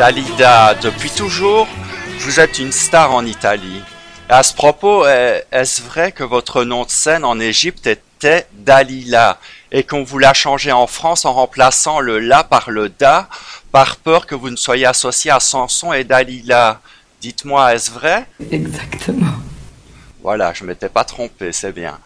Dalida, 0.04 0.72
depuis 0.76 1.10
toujours, 1.10 1.68
vous 2.20 2.40
êtes 2.40 2.58
une 2.58 2.72
star 2.72 3.12
en 3.12 3.26
Italie. 3.26 3.82
À 4.30 4.42
ce 4.42 4.54
propos, 4.54 5.06
est- 5.06 5.44
est-ce 5.52 5.82
vrai 5.82 6.10
que 6.10 6.24
votre 6.24 6.64
nom 6.64 6.86
de 6.86 6.90
scène 6.90 7.22
en 7.22 7.38
Égypte 7.38 7.86
était 7.86 8.46
Dalila 8.54 9.38
et 9.70 9.82
qu'on 9.82 10.02
vous 10.02 10.18
l'a 10.18 10.32
changé 10.32 10.72
en 10.72 10.86
France 10.86 11.26
en 11.26 11.34
remplaçant 11.34 12.00
le 12.00 12.18
la 12.18 12.44
par 12.44 12.70
le 12.70 12.88
da 12.88 13.28
par 13.72 13.96
peur 13.96 14.26
que 14.26 14.34
vous 14.34 14.48
ne 14.48 14.56
soyez 14.56 14.86
associé 14.86 15.30
à 15.32 15.38
Samson 15.38 15.92
et 15.92 16.04
Dalila? 16.04 16.80
Dites-moi, 17.20 17.74
est-ce 17.74 17.90
vrai? 17.90 18.24
Exactement. 18.50 19.34
Voilà, 20.22 20.54
je 20.54 20.64
m'étais 20.64 20.88
pas 20.88 21.04
trompé, 21.04 21.52
c'est 21.52 21.72
bien. 21.72 21.98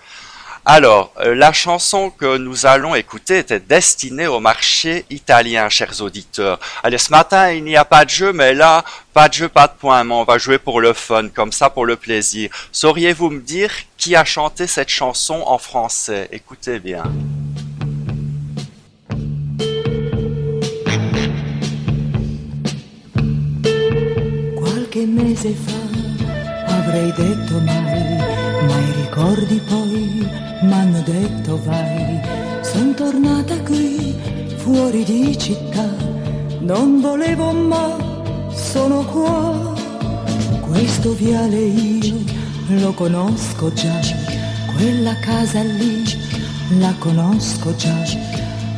Alors, 0.66 1.12
euh, 1.20 1.34
la 1.34 1.52
chanson 1.52 2.08
que 2.08 2.38
nous 2.38 2.64
allons 2.64 2.94
écouter 2.94 3.38
était 3.38 3.60
destinée 3.60 4.26
au 4.26 4.40
marché 4.40 5.04
italien, 5.10 5.68
chers 5.68 6.00
auditeurs. 6.00 6.58
Allez, 6.82 6.96
ce 6.96 7.10
matin, 7.10 7.50
il 7.52 7.64
n'y 7.64 7.76
a 7.76 7.84
pas 7.84 8.06
de 8.06 8.10
jeu, 8.10 8.32
mais 8.32 8.54
là, 8.54 8.82
pas 9.12 9.28
de 9.28 9.34
jeu, 9.34 9.48
pas 9.50 9.66
de 9.66 9.74
point, 9.78 10.04
mais 10.04 10.14
on 10.14 10.24
va 10.24 10.38
jouer 10.38 10.56
pour 10.56 10.80
le 10.80 10.94
fun, 10.94 11.28
comme 11.28 11.52
ça, 11.52 11.68
pour 11.68 11.84
le 11.84 11.96
plaisir. 11.96 12.48
Sauriez-vous 12.72 13.28
me 13.28 13.40
dire 13.40 13.72
qui 13.98 14.16
a 14.16 14.24
chanté 14.24 14.66
cette 14.66 14.88
chanson 14.88 15.42
en 15.44 15.58
français? 15.58 16.28
Écoutez 16.32 16.78
bien. 16.78 17.02
Ma 28.66 28.78
i 28.78 28.92
ricordi 29.02 29.60
poi 29.68 30.28
m'hanno 30.62 31.00
detto 31.02 31.60
vai. 31.64 32.20
Son 32.62 32.94
tornata 32.94 33.58
qui, 33.60 34.14
fuori 34.56 35.04
di 35.04 35.36
città, 35.38 35.88
non 36.60 37.00
volevo 37.00 37.52
ma 37.52 37.96
sono 38.50 39.04
qua. 39.04 39.72
Questo 40.60 41.14
viale 41.14 41.56
io 41.56 42.16
lo 42.68 42.92
conosco 42.92 43.72
già, 43.72 44.00
quella 44.74 45.16
casa 45.20 45.62
lì 45.62 46.02
la 46.78 46.94
conosco 46.98 47.74
già. 47.76 47.94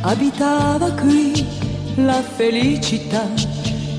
Abitava 0.01 0.91
qui 0.91 1.45
la 1.95 2.21
felicità, 2.21 3.25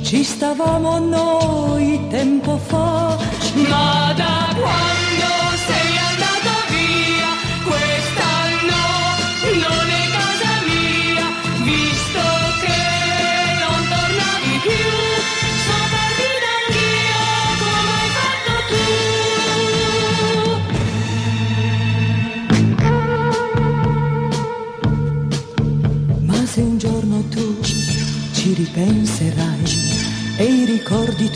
ci 0.02 0.22
stavamo 0.22 0.98
noi 0.98 2.00
tempo 2.08 2.56
fa. 2.56 3.16
Ma 3.68 4.12
da 4.16 4.54
quando 4.54 4.97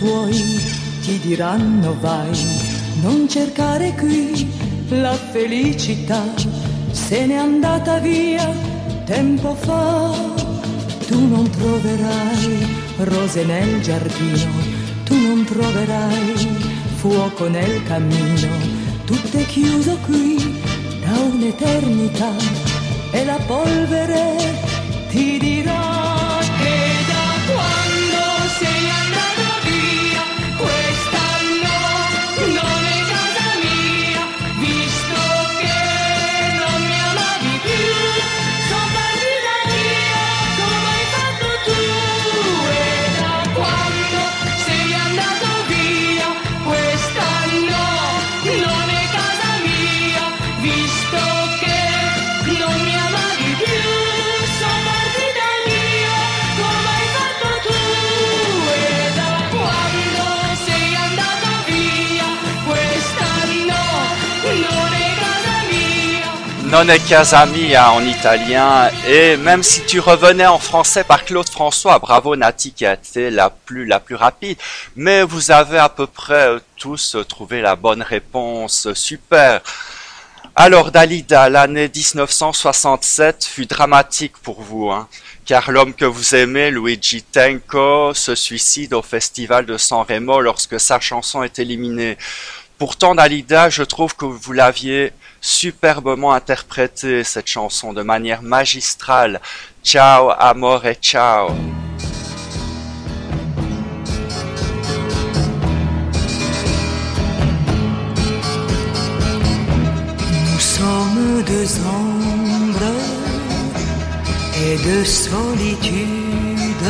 tuoi 0.03 0.59
ti 1.01 1.19
diranno 1.21 1.97
vai, 2.01 2.37
non 3.03 3.29
cercare 3.29 3.95
qui 3.95 4.51
la 4.89 5.15
felicità, 5.15 6.23
se 6.91 7.27
n'è 7.27 7.37
andata 7.37 7.99
via 7.99 8.53
tempo 9.05 9.55
fa. 9.55 10.11
Tu 11.07 11.29
non 11.29 11.49
troverai 11.51 12.67
rose 12.99 13.45
nel 13.45 13.81
giardino, 13.81 14.51
tu 15.05 15.15
non 15.15 15.45
troverai 15.45 16.35
fuoco 16.97 17.49
nel 17.49 17.83
cammino, 17.85 18.49
tutto 19.05 19.37
è 19.37 19.47
chiuso 19.47 19.97
qui 20.07 20.61
da 21.05 21.19
un'eternità 21.33 22.33
e 23.13 23.25
la 23.25 23.39
polvere 23.47 24.37
ti 25.11 25.39
dirà 25.39 25.82
Non 66.73 66.89
è 66.89 66.99
casa 67.05 67.45
mia 67.45 67.93
en 67.93 68.07
italien, 68.07 68.91
et 69.07 69.37
même 69.37 69.63
si 69.63 69.85
tu 69.85 70.01
revenais 70.01 70.47
en 70.47 70.59
français 70.59 71.05
par 71.05 71.27
Claude 71.27 71.51
François, 71.51 71.99
bravo 71.99 72.35
Nati 72.35 72.73
qui 72.73 72.87
a 72.87 72.95
été 72.95 73.29
la 73.29 73.51
plus, 73.51 73.85
la 73.85 74.01
plus 74.01 74.15
rapide, 74.15 74.57
mais 74.97 75.23
vous 75.23 75.51
avez 75.51 75.77
à 75.77 75.91
peu 75.91 76.07
près 76.07 76.49
euh, 76.49 76.61
tous 76.79 77.19
trouvé 77.29 77.61
la 77.61 77.77
bonne 77.77 78.01
réponse, 78.01 78.91
super. 78.95 79.61
Alors 80.57 80.93
Dalida, 80.93 81.51
l'année 81.51 81.91
1967 81.95 83.45
fut 83.45 83.67
dramatique 83.67 84.39
pour 84.39 84.63
vous, 84.63 84.91
hein, 84.91 85.09
car 85.45 85.71
l'homme 85.73 85.93
que 85.93 86.07
vous 86.07 86.35
aimez, 86.35 86.71
Luigi 86.71 87.23
Tenco, 87.23 88.15
se 88.15 88.35
suicide 88.35 88.95
au 88.95 89.03
festival 89.03 89.67
de 89.67 89.77
San 89.77 90.07
Remo 90.09 90.41
lorsque 90.41 90.81
sa 90.81 91.01
chanson 91.01 91.43
est 91.43 91.59
éliminée. 91.59 92.17
Pourtant 92.79 93.15
Dalida, 93.15 93.69
je 93.69 93.83
trouve 93.83 94.17
que 94.17 94.25
vous 94.25 94.53
l'aviez 94.55 95.13
superbement 95.43 96.33
interprété 96.33 97.25
cette 97.25 97.49
chanson 97.49 97.93
de 97.93 98.03
manière 98.03 98.43
magistrale. 98.43 99.41
Ciao, 99.85 100.31
amore, 100.39 100.95
ciao. 101.03 101.51
Nous 110.31 110.61
sommes 110.61 111.43
deux 111.45 111.69
ombres 111.87 112.95
et 114.65 114.77
de 114.77 115.05
solitude, 115.05 116.87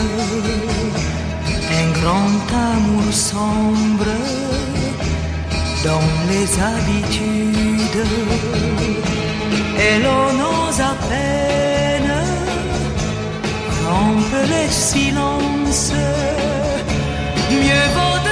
un 1.73 1.91
grand 2.01 2.47
amour 2.55 3.13
sombre 3.13 4.13
dans 5.85 6.01
les 6.29 6.49
habitudes, 6.61 7.72
et 9.79 9.99
l'on 10.03 10.31
ose 10.41 10.81
à 10.81 10.95
peine 11.09 12.15
rompre 13.85 14.41
les 14.49 14.71
silences, 14.71 15.93
mieux 17.51 17.89
vaudrait 17.95 18.32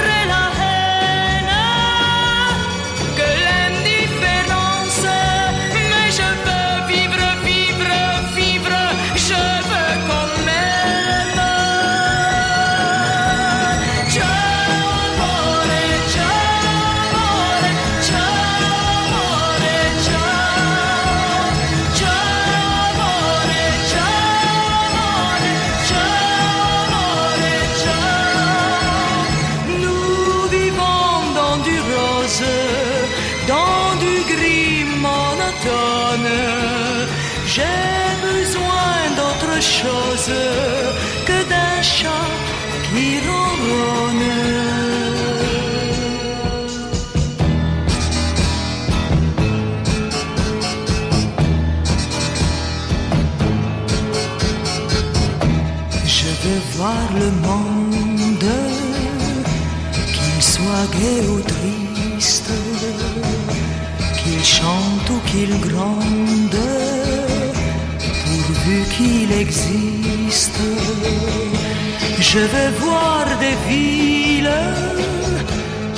Je 72.33 72.39
veux 72.39 72.71
voir 72.79 73.25
des 73.41 73.57
villes, 73.67 74.57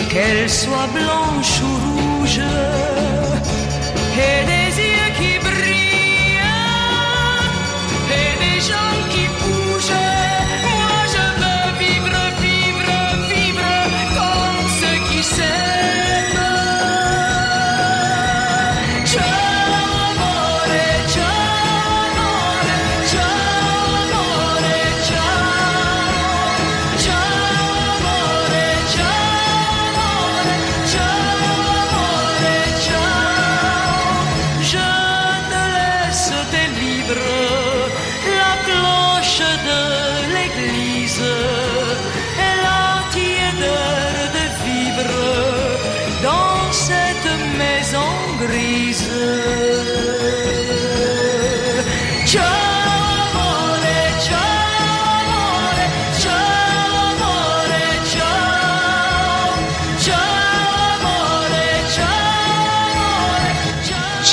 qu'elles 0.09 0.49
soient 0.49 0.89
blanches 0.91 1.61
ou 1.61 1.73
rouges, 1.85 2.41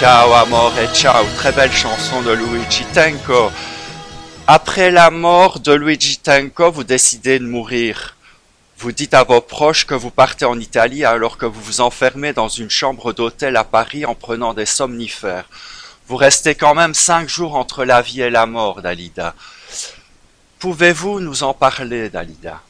ciao. 0.00 0.32
Amore, 0.32 0.94
ciao, 0.94 1.26
très 1.36 1.52
belle 1.52 1.72
chanson 1.72 2.22
de 2.22 2.32
Luigi 2.32 2.86
Tenco. 2.94 3.52
Après 4.46 4.90
la 4.90 5.10
mort 5.10 5.60
de 5.60 5.74
Luigi 5.74 6.16
Tenco, 6.16 6.70
vous 6.70 6.84
décidez 6.84 7.38
de 7.38 7.44
mourir. 7.44 8.16
Vous 8.78 8.92
dites 8.92 9.12
à 9.12 9.24
vos 9.24 9.42
proches 9.42 9.84
que 9.84 9.94
vous 9.94 10.10
partez 10.10 10.46
en 10.46 10.58
Italie 10.58 11.04
alors 11.04 11.36
que 11.36 11.44
vous 11.44 11.60
vous 11.60 11.80
enfermez 11.82 12.32
dans 12.32 12.48
une 12.48 12.70
chambre 12.70 13.12
d'hôtel 13.12 13.56
à 13.56 13.64
Paris 13.64 14.06
en 14.06 14.14
prenant 14.14 14.54
des 14.54 14.64
somnifères. 14.64 15.50
Vous 16.08 16.16
restez 16.16 16.54
quand 16.54 16.74
même 16.74 16.94
cinq 16.94 17.28
jours 17.28 17.54
entre 17.54 17.84
la 17.84 18.00
vie 18.00 18.22
et 18.22 18.30
la 18.30 18.46
mort, 18.46 18.80
Dalida. 18.80 19.34
Pouvez-vous 20.60 21.20
nous 21.20 21.42
en 21.42 21.52
parler, 21.52 22.08
Dalida? 22.08 22.62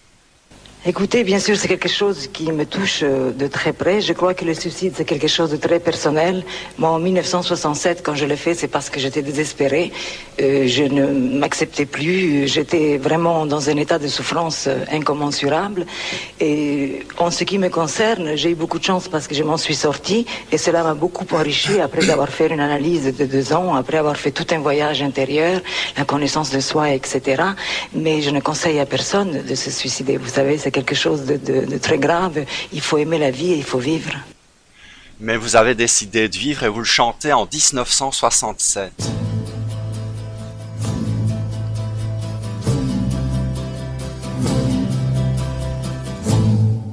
Écoutez, 0.86 1.24
bien 1.24 1.38
sûr, 1.38 1.58
c'est 1.58 1.68
quelque 1.68 1.90
chose 1.90 2.28
qui 2.32 2.50
me 2.52 2.64
touche 2.64 3.00
euh, 3.02 3.32
de 3.32 3.46
très 3.48 3.74
près. 3.74 4.00
Je 4.00 4.14
crois 4.14 4.32
que 4.32 4.46
le 4.46 4.54
suicide, 4.54 4.94
c'est 4.96 5.04
quelque 5.04 5.28
chose 5.28 5.50
de 5.50 5.58
très 5.58 5.78
personnel. 5.78 6.42
Moi, 6.78 6.88
en 6.88 6.98
1967, 6.98 8.02
quand 8.02 8.14
je 8.14 8.24
l'ai 8.24 8.36
fait, 8.36 8.54
c'est 8.54 8.66
parce 8.66 8.88
que 8.88 8.98
j'étais 8.98 9.20
désespérée. 9.20 9.92
Euh, 10.40 10.66
je 10.66 10.84
ne 10.84 11.38
m'acceptais 11.38 11.84
plus. 11.84 12.48
J'étais 12.48 12.96
vraiment 12.96 13.44
dans 13.44 13.68
un 13.68 13.76
état 13.76 13.98
de 13.98 14.08
souffrance 14.08 14.68
euh, 14.68 14.78
incommensurable. 14.90 15.84
Et 16.40 17.00
en 17.18 17.30
ce 17.30 17.44
qui 17.44 17.58
me 17.58 17.68
concerne, 17.68 18.36
j'ai 18.36 18.52
eu 18.52 18.54
beaucoup 18.54 18.78
de 18.78 18.84
chance 18.84 19.06
parce 19.06 19.28
que 19.28 19.34
je 19.34 19.42
m'en 19.42 19.58
suis 19.58 19.74
sortie. 19.74 20.24
Et 20.50 20.56
cela 20.56 20.82
m'a 20.82 20.94
beaucoup 20.94 21.26
enrichi 21.34 21.78
après 21.78 22.08
avoir 22.08 22.30
fait 22.30 22.46
une 22.46 22.60
analyse 22.60 23.14
de 23.14 23.26
deux 23.26 23.52
ans, 23.52 23.74
après 23.74 23.98
avoir 23.98 24.16
fait 24.16 24.30
tout 24.30 24.46
un 24.50 24.60
voyage 24.60 25.02
intérieur, 25.02 25.60
la 25.98 26.06
connaissance 26.06 26.48
de 26.48 26.60
soi, 26.60 26.88
etc. 26.94 27.42
Mais 27.92 28.22
je 28.22 28.30
ne 28.30 28.40
conseille 28.40 28.80
à 28.80 28.86
personne 28.86 29.42
de 29.46 29.54
se 29.54 29.70
suicider. 29.70 30.16
Vous 30.16 30.30
savez, 30.30 30.56
c'est 30.56 30.69
quelque 30.70 30.94
chose 30.94 31.24
de, 31.24 31.36
de- 31.36 31.64
de 31.66 31.78
très 31.78 31.98
grave. 31.98 32.44
Il 32.72 32.80
faut 32.80 32.98
aimer 32.98 33.18
la 33.18 33.30
vie 33.30 33.52
et 33.52 33.56
il 33.56 33.64
faut 33.64 33.78
vivre. 33.78 34.12
Mais 35.20 35.36
vous 35.36 35.54
avez 35.56 35.74
décidé 35.74 36.28
de 36.28 36.36
vivre 36.36 36.62
et 36.64 36.68
vous 36.68 36.78
le 36.78 36.84
chantez 36.84 37.32
en 37.32 37.46
1967. 37.52 38.92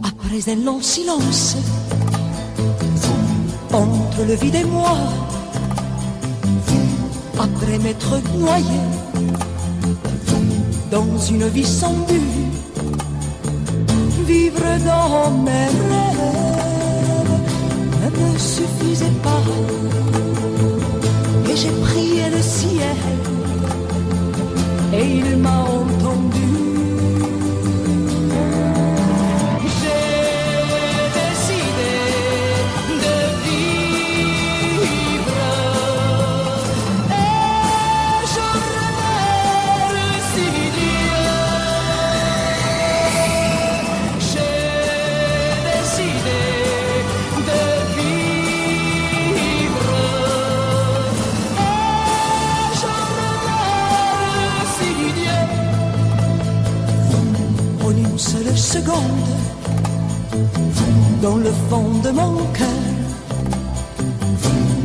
Après 0.03 0.49
un 0.51 0.55
long 0.63 0.81
silence, 0.81 1.55
entre 3.73 4.23
le 4.27 4.33
vide 4.35 4.55
et 4.55 4.63
moi, 4.63 4.97
après 7.39 7.77
m'être 7.79 8.17
noyé 8.37 8.79
dans 10.91 11.17
une 11.29 11.47
vie 11.49 11.65
sans 11.65 11.93
but, 12.07 12.21
vivre 14.27 14.69
dans 14.85 15.31
mes 15.45 15.67
rêves 15.89 17.37
ne 18.03 18.09
me 18.19 18.37
suffisait 18.37 19.17
pas. 19.23 19.43
Et 21.49 21.55
j'ai 21.55 21.71
prié 21.87 22.29
le 22.29 22.41
ciel 22.41 22.97
et 24.93 25.05
il 25.19 25.37
m'a 25.37 25.59
entendu. 25.61 26.66
Dans 61.21 61.35
le 61.35 61.51
fond 61.69 61.89
de 62.03 62.09
mon 62.09 62.35
cœur, 62.53 62.67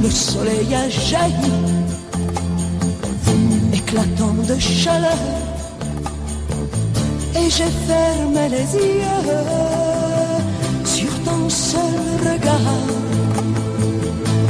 le 0.03 0.11
soleil 0.11 0.75
a 0.75 0.89
jailli, 0.89 1.53
éclatant 3.73 4.35
de 4.49 4.59
chaleur, 4.59 5.23
et 7.37 7.49
j'ai 7.49 7.73
fermé 7.87 8.49
les 8.49 8.69
yeux 8.77 9.31
sur 10.85 11.13
ton 11.25 11.49
seul 11.49 11.95
regard, 12.21 12.79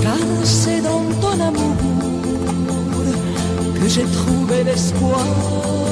car 0.02 0.26
c'est 0.44 0.80
dans 0.80 1.04
ton 1.20 1.40
amour 1.40 1.76
que 3.80 3.88
j'ai 3.88 4.04
trouvé 4.04 4.64
l'espoir. 4.64 5.91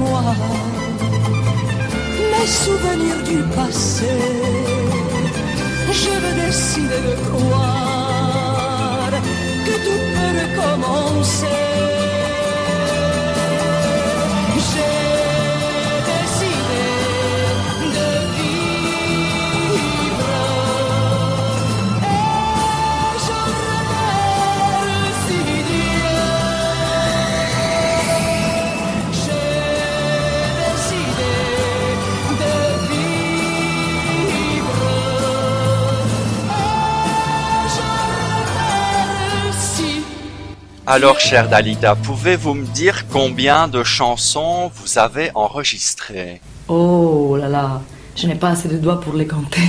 Mémoire 0.00 0.34
mes 2.32 2.46
souvenirs 2.46 3.22
du 3.24 3.38
passé, 3.54 4.06
je 5.92 6.10
veux 6.22 6.46
décider 6.46 7.00
de 7.08 7.14
croire 7.30 9.10
que 9.64 9.74
tout 9.84 10.02
peut 10.14 10.32
recommencer. 10.40 11.89
Alors, 40.92 41.20
chère 41.20 41.48
Dalida, 41.48 41.94
pouvez-vous 41.94 42.52
me 42.52 42.66
dire 42.66 43.06
combien 43.12 43.68
de 43.68 43.84
chansons 43.84 44.72
vous 44.74 44.98
avez 44.98 45.30
enregistrées? 45.36 46.40
Oh 46.66 47.36
là 47.38 47.48
là, 47.48 47.80
je 48.16 48.26
n'ai 48.26 48.34
pas 48.34 48.48
assez 48.48 48.66
de 48.66 48.76
doigts 48.76 49.00
pour 49.00 49.14
les 49.14 49.28
compter. 49.28 49.62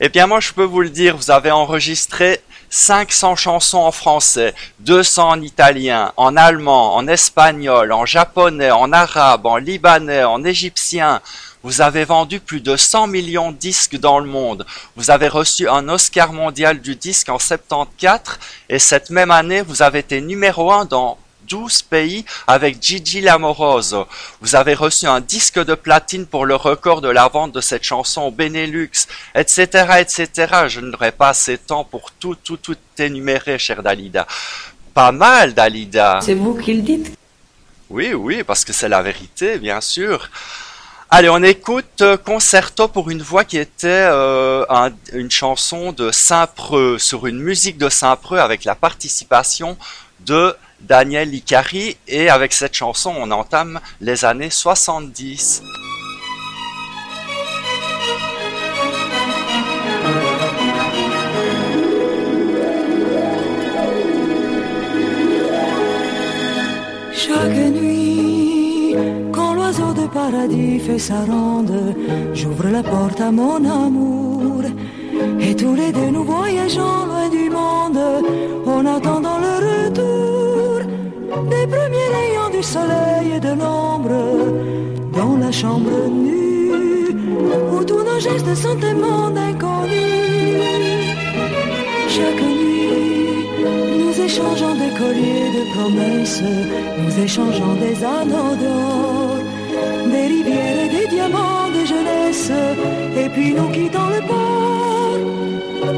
Eh 0.00 0.08
bien, 0.08 0.26
moi, 0.26 0.40
je 0.40 0.52
peux 0.52 0.64
vous 0.64 0.80
le 0.80 0.88
dire, 0.88 1.16
vous 1.18 1.30
avez 1.30 1.50
enregistré 1.50 2.40
500 2.70 3.36
chansons 3.36 3.78
en 3.78 3.92
français, 3.92 4.54
200 4.80 5.28
en 5.28 5.40
italien, 5.42 6.12
en 6.16 6.34
allemand, 6.34 6.96
en 6.96 7.06
espagnol, 7.06 7.92
en 7.92 8.06
japonais, 8.06 8.70
en 8.70 8.90
arabe, 8.90 9.44
en 9.44 9.58
libanais, 9.58 10.24
en 10.24 10.42
égyptien. 10.44 11.20
Vous 11.64 11.80
avez 11.80 12.04
vendu 12.04 12.40
plus 12.40 12.60
de 12.60 12.76
100 12.76 13.06
millions 13.06 13.50
de 13.50 13.56
disques 13.56 13.96
dans 13.96 14.18
le 14.18 14.26
monde. 14.26 14.66
Vous 14.96 15.10
avez 15.10 15.28
reçu 15.28 15.66
un 15.66 15.88
Oscar 15.88 16.34
mondial 16.34 16.82
du 16.82 16.94
disque 16.94 17.30
en 17.30 17.38
74 17.38 18.38
et 18.68 18.78
cette 18.78 19.08
même 19.08 19.30
année, 19.30 19.62
vous 19.62 19.80
avez 19.80 20.00
été 20.00 20.20
numéro 20.20 20.70
1 20.70 20.84
dans 20.84 21.16
12 21.48 21.80
pays 21.80 22.26
avec 22.46 22.82
Gigi 22.82 23.22
Lamoroso. 23.22 24.06
Vous 24.42 24.54
avez 24.54 24.74
reçu 24.74 25.06
un 25.06 25.22
disque 25.22 25.58
de 25.58 25.74
platine 25.74 26.26
pour 26.26 26.44
le 26.44 26.54
record 26.54 27.00
de 27.00 27.08
la 27.08 27.28
vente 27.28 27.52
de 27.52 27.62
cette 27.62 27.82
chanson 27.82 28.20
au 28.24 28.30
Benelux, 28.30 28.90
etc., 29.34 29.86
etc. 30.00 30.66
Je 30.68 30.80
n'aurai 30.80 31.12
pas 31.12 31.30
assez 31.30 31.52
de 31.52 31.62
temps 31.62 31.84
pour 31.84 32.10
tout, 32.12 32.34
tout, 32.34 32.58
tout 32.58 32.76
énumérer, 32.98 33.58
cher 33.58 33.82
Dalida. 33.82 34.26
Pas 34.92 35.12
mal, 35.12 35.54
Dalida. 35.54 36.20
C'est 36.22 36.34
vous 36.34 36.56
qui 36.56 36.74
le 36.74 36.82
dites. 36.82 37.16
Oui, 37.88 38.12
oui, 38.12 38.42
parce 38.44 38.66
que 38.66 38.74
c'est 38.74 38.90
la 38.90 39.00
vérité, 39.00 39.58
bien 39.58 39.80
sûr. 39.80 40.28
Allez, 41.16 41.28
on 41.28 41.44
écoute 41.44 42.02
euh, 42.02 42.16
Concerto 42.16 42.88
pour 42.88 43.08
une 43.08 43.22
voix 43.22 43.44
qui 43.44 43.56
était 43.56 43.86
euh, 43.86 44.64
un- 44.68 44.90
une 45.12 45.30
chanson 45.30 45.92
de 45.92 46.10
Saint-Preux, 46.10 46.98
sur 46.98 47.28
une 47.28 47.38
musique 47.38 47.78
de 47.78 47.88
Saint-Preux 47.88 48.38
avec 48.38 48.64
la 48.64 48.74
participation 48.74 49.76
de 50.26 50.56
Daniel 50.80 51.30
Licari. 51.30 51.96
Et 52.08 52.28
avec 52.30 52.52
cette 52.52 52.74
chanson, 52.74 53.14
on 53.16 53.30
entame 53.30 53.78
les 54.00 54.24
années 54.24 54.50
70. 54.50 55.62
Chaque 67.12 67.56
paradis 70.08 70.78
fait 70.78 70.98
sa 70.98 71.20
ronde, 71.24 71.94
j'ouvre 72.34 72.68
la 72.68 72.82
porte 72.82 73.20
à 73.20 73.30
mon 73.30 73.56
amour. 73.64 74.62
Et 75.40 75.54
tous 75.54 75.74
les 75.74 75.92
deux 75.92 76.10
nous 76.10 76.24
voyageons 76.24 77.06
loin 77.10 77.28
du 77.28 77.48
monde, 77.50 78.00
en 78.66 78.84
attendant 78.86 79.38
le 79.46 79.54
retour 79.68 80.80
des 81.52 81.66
premiers 81.66 82.10
rayons 82.18 82.50
du 82.56 82.62
soleil 82.62 83.36
et 83.36 83.40
de 83.40 83.52
l'ombre. 83.60 84.22
Dans 85.12 85.36
la 85.36 85.52
chambre 85.52 86.08
nue 86.10 87.14
où 87.72 87.84
tous 87.84 88.02
nos 88.02 88.20
gestes 88.20 88.54
sont 88.54 88.78
un 88.82 88.94
monde. 88.94 89.38
Chaque 92.16 92.42
nuit, 92.42 93.48
nous 93.98 94.20
échangeons 94.24 94.74
des 94.74 94.92
colliers 95.00 95.50
de 95.56 95.64
promesses, 95.74 96.42
nous 96.96 97.24
échangeons 97.24 97.74
des 97.74 98.04
anneaux 98.04 98.54
d'or, 98.62 99.38
et 103.16 103.28
puis 103.28 103.54
nous 103.54 103.68
quittons 103.68 104.08
le 104.16 104.20
port, 104.26 105.18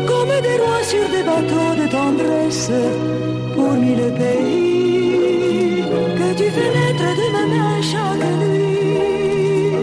comme 0.07 0.35
des 0.47 0.59
rois 0.63 0.85
sur 0.93 1.09
des 1.15 1.23
bateaux 1.23 1.75
de 1.83 1.87
tendresse, 1.91 2.71
pour 3.55 3.73
mille 3.73 4.13
pays 4.23 5.83
que 6.19 6.29
tu 6.39 6.47
fais 6.55 6.71
naître 6.77 7.09
de 7.21 7.27
ma 7.33 7.45
main 7.55 7.83
chaque 7.93 8.29
nuit. 8.43 9.77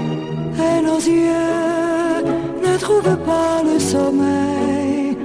Et 0.67 0.81
nos 0.87 0.99
yeux 0.99 2.21
ne 2.65 2.77
trouvent 2.77 3.17
pas 3.29 3.55
le 3.69 3.79
sommeil. 3.79 5.17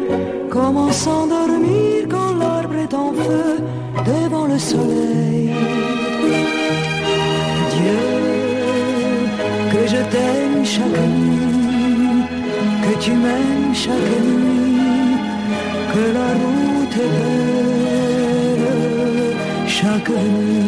Comment 0.50 0.90
s'endormir 0.90 2.08
quand 2.08 2.32
l'arbre 2.40 2.76
est 2.84 2.94
en 2.94 3.12
feu 3.12 3.58
devant 4.06 4.46
le 4.46 4.58
soleil 4.58 5.50
chaque 10.74 11.06
nuit, 11.16 12.24
que 12.82 12.92
tu 13.02 13.12
m'aimes 13.12 13.74
chaque 13.74 14.12
nuit, 14.26 15.16
que 15.92 16.04
la 16.18 16.28
route 16.40 16.96
est 17.04 17.12
belle 17.18 18.66
chaque 19.66 20.10
nuit. 20.10 20.67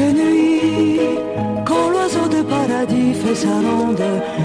Nuit, 0.00 1.00
quand 1.66 1.90
l'oiseau 1.90 2.26
de 2.28 2.42
paradis 2.42 3.12
fait 3.14 3.34
sa 3.34 3.48
ronde, 3.48 4.02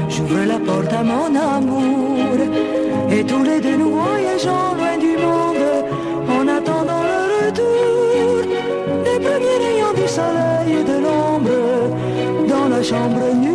j'ouvre 0.10 0.44
la 0.46 0.60
porte 0.60 0.92
à 0.92 1.04
mon 1.04 1.34
amour. 1.34 2.38
Et 3.10 3.24
tous 3.24 3.44
les 3.44 3.62
deux 3.62 3.78
nous 3.78 3.92
voyageons 3.92 4.76
loin 4.78 4.98
du 5.00 5.16
monde, 5.26 5.66
en 6.38 6.48
attendant 6.58 7.04
le 7.12 7.46
retour 7.46 8.44
des 9.06 9.20
premiers 9.26 9.60
rayons 9.66 9.94
du 9.96 10.08
soleil 10.08 10.82
et 10.82 10.84
de 10.84 10.98
l'ombre 11.06 11.62
dans 12.50 12.68
la 12.68 12.84
chambre 12.84 13.22
nue, 13.34 13.55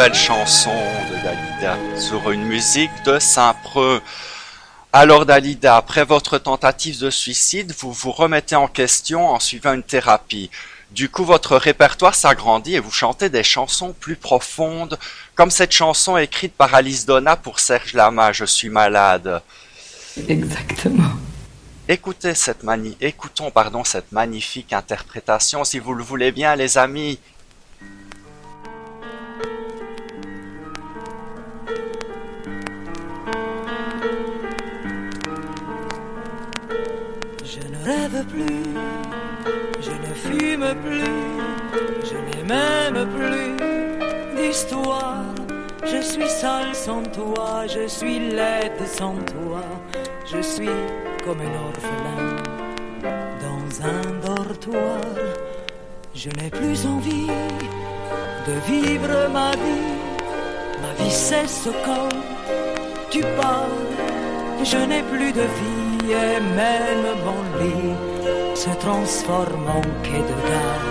belle 0.00 0.14
chanson 0.14 0.72
de 1.10 1.22
Dalida 1.22 1.76
sur 2.00 2.30
une 2.30 2.44
musique 2.44 2.90
de 3.04 3.18
Saint-Preux. 3.18 4.00
Alors 4.94 5.26
Dalida, 5.26 5.76
après 5.76 6.06
votre 6.06 6.38
tentative 6.38 6.98
de 7.00 7.10
suicide, 7.10 7.74
vous 7.78 7.92
vous 7.92 8.10
remettez 8.10 8.56
en 8.56 8.66
question 8.66 9.28
en 9.28 9.38
suivant 9.38 9.74
une 9.74 9.82
thérapie. 9.82 10.50
Du 10.90 11.10
coup, 11.10 11.26
votre 11.26 11.54
répertoire 11.54 12.14
s'agrandit 12.14 12.76
et 12.76 12.80
vous 12.80 12.90
chantez 12.90 13.28
des 13.28 13.42
chansons 13.42 13.92
plus 13.92 14.16
profondes, 14.16 14.98
comme 15.34 15.50
cette 15.50 15.72
chanson 15.72 16.16
écrite 16.16 16.54
par 16.54 16.74
Alice 16.74 17.04
Donna 17.04 17.36
pour 17.36 17.60
Serge 17.60 17.92
Lama, 17.92 18.32
Je 18.32 18.46
suis 18.46 18.70
malade. 18.70 19.42
Exactement. 20.28 21.12
Écoutez 21.88 22.34
cette 22.34 22.62
mani- 22.62 22.96
écoutons 23.02 23.50
pardon, 23.50 23.84
cette 23.84 24.12
magnifique 24.12 24.72
interprétation, 24.72 25.62
si 25.62 25.78
vous 25.78 25.92
le 25.92 26.02
voulez 26.02 26.32
bien, 26.32 26.56
les 26.56 26.78
amis. 26.78 27.18
Rêve 37.84 38.24
plus, 38.26 38.64
je 39.80 39.90
ne 39.90 40.14
fume 40.14 40.66
plus, 40.84 41.04
je 42.08 42.16
n'ai 42.26 42.42
même 42.42 43.08
plus 43.16 43.56
d'histoire. 44.36 45.24
Je 45.84 46.00
suis 46.02 46.28
seule 46.28 46.74
sans 46.74 47.02
toi, 47.04 47.66
je 47.66 47.86
suis 47.88 48.18
laide 48.18 48.86
sans 48.86 49.16
toi, 49.34 49.62
je 50.30 50.40
suis 50.40 50.76
comme 51.24 51.40
un 51.40 51.54
orphelin 51.66 52.36
dans 53.46 53.86
un 53.94 54.02
dortoir. 54.26 55.00
Je 56.14 56.28
n'ai 56.30 56.50
plus 56.50 56.86
envie 56.86 57.30
de 58.46 58.54
vivre 58.70 59.28
ma 59.32 59.52
vie, 59.52 59.92
ma 60.82 61.02
vie 61.02 61.10
cesse 61.10 61.68
quand 61.84 62.08
tu 63.10 63.20
pars. 63.40 63.68
Je 64.62 64.76
n'ai 64.76 65.02
plus 65.02 65.32
de 65.32 65.40
vie 65.40 65.79
et 66.08 66.40
même 66.60 67.08
mon 67.24 67.40
lit 67.58 67.96
se 68.54 68.70
transforme 68.84 69.68
en 69.78 69.82
quai 70.02 70.20
de 70.30 70.36
gare. 70.48 70.90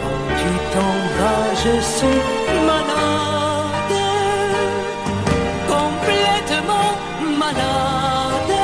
Quand 0.00 0.22
tu 0.40 0.52
t'en 0.72 0.94
vas, 1.18 1.48
je 1.64 1.74
suis 1.96 2.22
malade, 2.70 3.98
complètement 5.76 6.92
malade, 7.42 8.56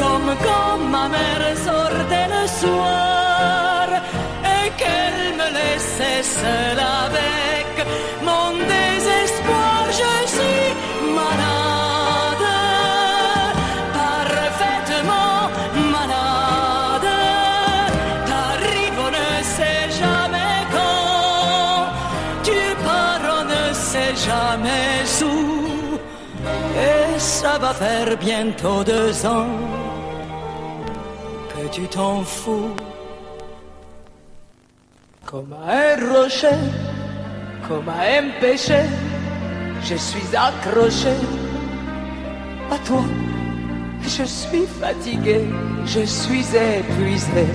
comme 0.00 0.30
quand 0.46 0.78
ma 0.94 1.08
mère 1.08 1.46
sortait 1.68 2.28
le 2.36 2.44
soir 2.60 3.86
et 4.56 4.66
qu'elle 4.78 5.22
me 5.40 5.48
laissait 5.58 6.22
seule 6.22 6.93
va 27.64 27.72
faire 27.72 28.14
bientôt 28.18 28.84
deux 28.84 29.14
ans 29.24 29.56
que 31.52 31.62
tu 31.74 31.84
t'en 31.96 32.20
fous. 32.22 32.74
Comme 35.24 35.54
un 35.80 35.92
rocher, 36.12 36.60
comme 37.66 37.88
un 37.88 38.24
péché, 38.38 38.82
je 39.88 39.96
suis 40.08 40.30
accroché 40.46 41.16
à 42.74 42.76
toi. 42.88 43.04
Je 44.14 44.24
suis 44.24 44.66
fatigué, 44.82 45.38
je 45.86 46.02
suis 46.20 46.46
épuisé 46.78 47.46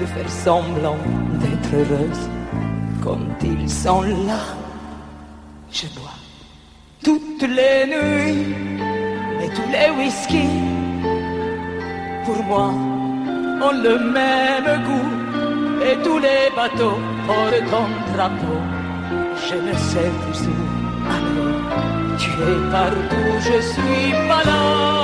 de 0.00 0.06
faire 0.14 0.30
semblant 0.46 1.02
d'être 1.40 1.70
heureuse 1.80 2.24
quand 3.04 3.28
ils 3.44 3.70
sont 3.70 4.02
là. 4.28 4.42
Je 5.70 5.86
bois 5.98 6.18
toutes 7.04 7.48
les 7.58 7.78
nuits 7.92 8.73
tous 9.54 9.68
les 9.70 9.90
whisky 9.96 10.48
pour 12.24 12.42
moi 12.44 12.68
ont 13.66 13.76
le 13.88 13.98
même 13.98 14.70
goût 14.86 15.10
et 15.86 15.96
tous 16.02 16.18
les 16.18 16.44
bateaux 16.56 16.98
portent 17.26 17.70
ton 17.70 17.86
drapeau. 18.14 18.58
Je 19.46 19.56
ne 19.66 19.74
sais 19.90 20.10
plus 20.20 20.40
où. 20.48 20.58
Alors, 21.16 22.18
tu 22.18 22.30
es 22.30 22.58
partout, 22.70 23.32
je 23.48 23.56
suis 23.72 24.12
malade, 24.28 25.03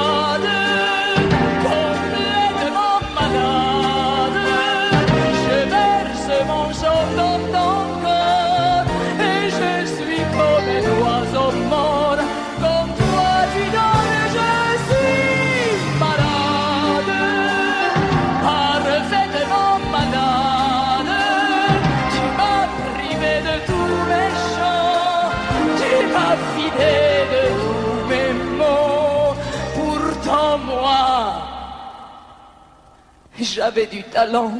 j'avais 33.73 33.87
du 33.87 34.03
talent. 34.03 34.53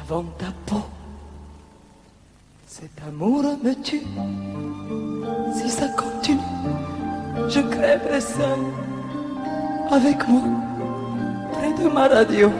Avant 0.00 0.24
ta 0.38 0.46
peau, 0.66 0.82
cet 2.66 2.90
amour 3.06 3.44
me 3.62 3.74
tue. 3.74 4.02
Si 5.54 5.70
ça 5.70 5.86
continue, 5.88 6.40
je 7.48 7.60
crèverai 7.60 8.20
seul 8.20 8.58
avec 9.90 10.26
moi, 10.26 10.42
près 11.52 11.72
de 11.80 11.88
ma 11.88 12.08
radio, 12.08 12.50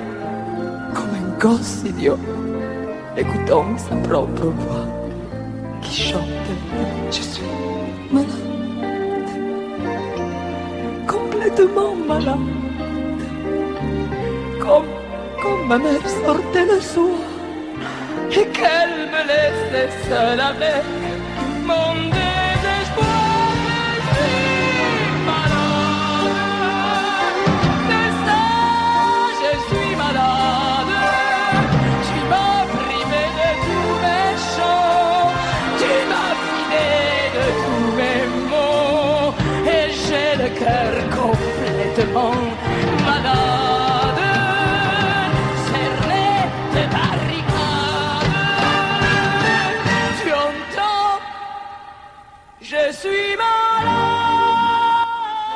comme 0.95 1.14
un 1.23 1.39
gosse 1.41 1.83
idiot, 1.85 2.18
écoutant 3.16 3.66
sa 3.79 3.97
propre 4.09 4.47
voix 4.47 4.87
qui 5.83 5.95
chante 6.03 6.23
Je 7.11 7.23
suis 7.23 7.43
malade, 8.12 8.41
complètement 11.55 11.95
malade, 11.95 12.39
comme, 14.61 14.87
comme 15.43 15.67
ma 15.69 15.79
mère 15.79 16.09
sortait 16.25 16.67
le 16.67 16.81
soir 16.81 17.19
et 18.31 18.47
qu'elle 18.47 19.11
me 19.13 19.23
laissait 19.29 19.91
seule 20.09 20.41
avec 20.41 20.85
mon 21.65 21.95
désespoir. 21.95 22.22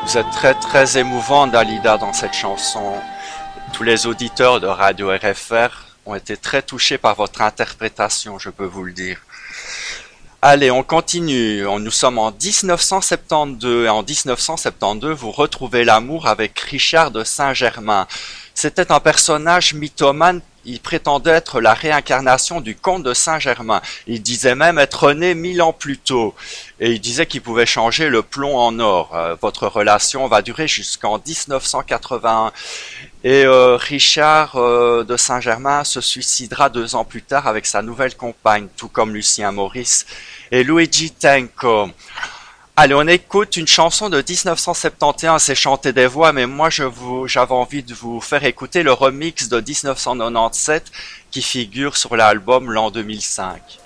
Vous 0.03 0.23
êtes 0.23 0.31
très 0.31 0.55
très 0.55 0.97
émouvant, 0.97 1.47
Dalida, 1.47 1.99
dans 1.99 2.15
cette 2.15 2.33
chanson. 2.33 2.95
Tous 3.75 3.83
les 3.83 4.07
auditeurs 4.07 4.61
de 4.61 4.67
Radio 4.67 5.11
RFR 5.11 5.85
ont 6.07 6.15
été 6.15 6.39
très 6.39 6.63
touchés 6.63 6.97
par 6.97 7.17
votre 7.17 7.43
interprétation, 7.43 8.39
je 8.39 8.49
peux 8.49 8.65
vous 8.65 8.85
le 8.85 8.93
dire. 8.93 9.26
Allez, 10.49 10.71
on 10.71 10.85
continue. 10.85 11.65
Nous 11.81 11.91
sommes 11.91 12.21
en 12.21 12.31
1972 12.31 13.87
et 13.87 13.89
en 13.89 14.05
1972, 14.05 15.17
vous 15.17 15.33
retrouvez 15.33 15.83
l'amour 15.83 16.29
avec 16.29 16.61
Richard 16.61 17.11
de 17.11 17.25
Saint-Germain. 17.25 18.07
C'était 18.55 18.93
un 18.93 19.01
personnage 19.01 19.75
mythomane 19.75 20.41
il 20.67 20.81
prétendait 20.81 21.31
être 21.31 21.61
la 21.61 21.75
réincarnation 21.75 22.61
du 22.61 22.75
comte 22.75 23.05
de 23.05 23.15
Saint-Germain. 23.15 23.81
Il 24.07 24.21
disait 24.21 24.57
même 24.57 24.79
être 24.79 25.13
né 25.13 25.35
mille 25.35 25.63
ans 25.63 25.73
plus 25.73 25.97
tôt. 25.97 26.35
Et 26.81 26.91
il 26.91 27.01
disait 27.01 27.27
qu'il 27.27 27.41
pouvait 27.41 27.67
changer 27.67 28.09
le 28.09 28.23
plomb 28.23 28.57
en 28.59 28.79
or. 28.81 29.15
Euh, 29.15 29.37
votre 29.41 29.69
relation 29.69 30.27
va 30.27 30.43
durer 30.43 30.67
jusqu'en 30.67 31.23
1981. 31.25 32.53
Et 33.23 33.45
euh, 33.45 33.77
Richard 33.77 34.57
euh, 34.57 35.05
de 35.05 35.17
Saint-Germain 35.17 35.85
se 35.85 36.01
suicidera 36.01 36.69
deux 36.69 36.97
ans 36.97 37.05
plus 37.05 37.23
tard 37.23 37.47
avec 37.47 37.65
sa 37.65 37.81
nouvelle 37.81 38.17
compagne, 38.17 38.67
tout 38.77 38.89
comme 38.89 39.15
Lucien 39.15 39.53
Maurice 39.53 40.07
et 40.51 40.65
Luigi 40.65 41.11
Tenco. 41.11 41.89
Allez, 42.79 42.95
on 42.95 43.07
écoute 43.07 43.57
une 43.57 43.67
chanson 43.67 44.11
de 44.11 44.19
1971, 44.19 45.41
c'est 45.41 45.55
chanter 45.55 45.95
des 45.95 46.07
voix, 46.07 46.33
mais 46.33 46.47
moi 46.47 46.69
je 46.69 46.83
vous, 46.83 47.27
j'avais 47.27 47.55
envie 47.55 47.83
de 47.83 47.95
vous 47.95 48.21
faire 48.21 48.45
écouter 48.45 48.83
le 48.83 48.93
remix 48.93 49.49
de 49.49 49.61
1997 49.61 50.93
qui 51.31 51.41
figure 51.41 51.97
sur 51.97 52.17
l'album 52.17 52.71
l'an 52.71 52.91
2005. 52.91 53.86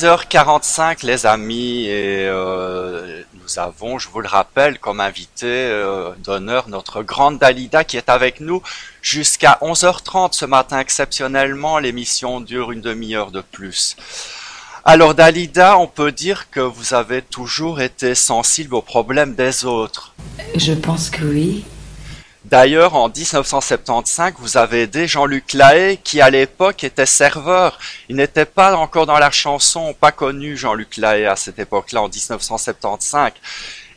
10h45 0.00 1.04
les 1.04 1.26
amis 1.26 1.84
et 1.84 2.24
euh, 2.26 3.20
nous 3.34 3.58
avons, 3.58 3.98
je 3.98 4.08
vous 4.08 4.22
le 4.22 4.28
rappelle, 4.28 4.78
comme 4.78 4.98
invité 4.98 5.46
euh, 5.46 6.12
d'honneur 6.24 6.70
notre 6.70 7.02
grande 7.02 7.38
Dalida 7.38 7.84
qui 7.84 7.98
est 7.98 8.08
avec 8.08 8.40
nous 8.40 8.62
jusqu'à 9.02 9.58
11h30 9.60 10.32
ce 10.32 10.46
matin 10.46 10.78
exceptionnellement. 10.78 11.78
L'émission 11.78 12.40
dure 12.40 12.72
une 12.72 12.80
demi-heure 12.80 13.30
de 13.30 13.42
plus. 13.42 13.94
Alors 14.86 15.14
Dalida, 15.14 15.76
on 15.76 15.86
peut 15.86 16.12
dire 16.12 16.48
que 16.50 16.60
vous 16.60 16.94
avez 16.94 17.20
toujours 17.20 17.82
été 17.82 18.14
sensible 18.14 18.74
aux 18.74 18.82
problèmes 18.82 19.34
des 19.34 19.66
autres. 19.66 20.14
Je 20.56 20.72
pense 20.72 21.10
que 21.10 21.24
oui. 21.24 21.64
D'ailleurs, 22.50 22.96
en 22.96 23.08
1975, 23.08 24.34
vous 24.40 24.56
avez 24.56 24.82
aidé 24.82 25.06
Jean-Luc 25.06 25.52
Lahaye, 25.52 25.98
qui 25.98 26.20
à 26.20 26.30
l'époque 26.30 26.82
était 26.82 27.06
serveur. 27.06 27.78
Il 28.08 28.16
n'était 28.16 28.44
pas 28.44 28.74
encore 28.74 29.06
dans 29.06 29.20
la 29.20 29.30
chanson, 29.30 29.94
pas 29.94 30.10
connu 30.10 30.56
Jean-Luc 30.56 30.96
Lahaye 30.96 31.26
à 31.26 31.36
cette 31.36 31.60
époque-là, 31.60 32.02
en 32.02 32.08
1975. 32.08 33.34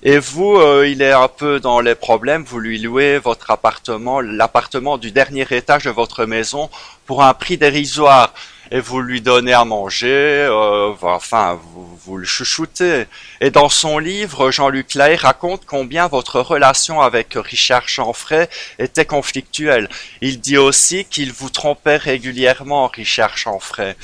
Et 0.03 0.19
vous, 0.19 0.57
euh, 0.57 0.87
il 0.87 1.01
est 1.01 1.13
un 1.13 1.29
peu 1.29 1.59
dans 1.59 1.79
les 1.79 1.95
problèmes, 1.95 2.43
vous 2.43 2.59
lui 2.59 2.77
louez 2.77 3.17
votre 3.17 3.49
appartement, 3.49 4.21
l'appartement 4.21 4.99
du 4.99 5.09
dernier 5.09 5.47
étage 5.49 5.85
de 5.85 5.89
votre 5.89 6.25
maison, 6.25 6.69
pour 7.07 7.23
un 7.23 7.33
prix 7.33 7.57
dérisoire 7.57 8.35
et 8.71 8.79
vous 8.79 9.01
lui 9.01 9.21
donnez 9.21 9.53
à 9.53 9.65
manger, 9.65 10.47
euh, 10.49 10.93
enfin, 11.01 11.59
vous, 12.05 12.17
le 12.17 12.25
chouchoutez. 12.25 13.05
Et 13.41 13.51
dans 13.51 13.69
son 13.69 13.97
livre, 13.97 14.51
Jean-Luc 14.51 14.93
Lahaye 14.93 15.15
raconte 15.15 15.65
combien 15.65 16.07
votre 16.07 16.39
relation 16.39 17.01
avec 17.01 17.33
Richard 17.35 17.87
Chanfray 17.87 18.49
était 18.79 19.05
conflictuelle. 19.05 19.89
Il 20.21 20.39
dit 20.39 20.57
aussi 20.57 21.05
qu'il 21.05 21.31
vous 21.31 21.49
trompait 21.49 21.97
régulièrement, 21.97 22.87
Richard 22.87 23.37
Chanfray, 23.37 23.95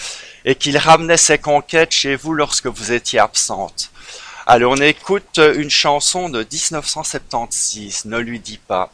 et 0.46 0.56
qu'il 0.56 0.78
ramenait 0.78 1.18
ses 1.18 1.38
conquêtes 1.38 1.92
chez 1.92 2.16
vous 2.16 2.34
lorsque 2.34 2.68
vous 2.68 2.92
étiez 2.92 3.20
absente. 3.20 3.92
Alors 4.46 4.72
on 4.72 4.82
écoute 4.82 5.38
une 5.38 5.70
chanson 5.70 6.30
de 6.30 6.40
1976, 6.40 8.06
Ne 8.06 8.18
lui 8.18 8.40
dis 8.40 8.58
pas. 8.58 8.92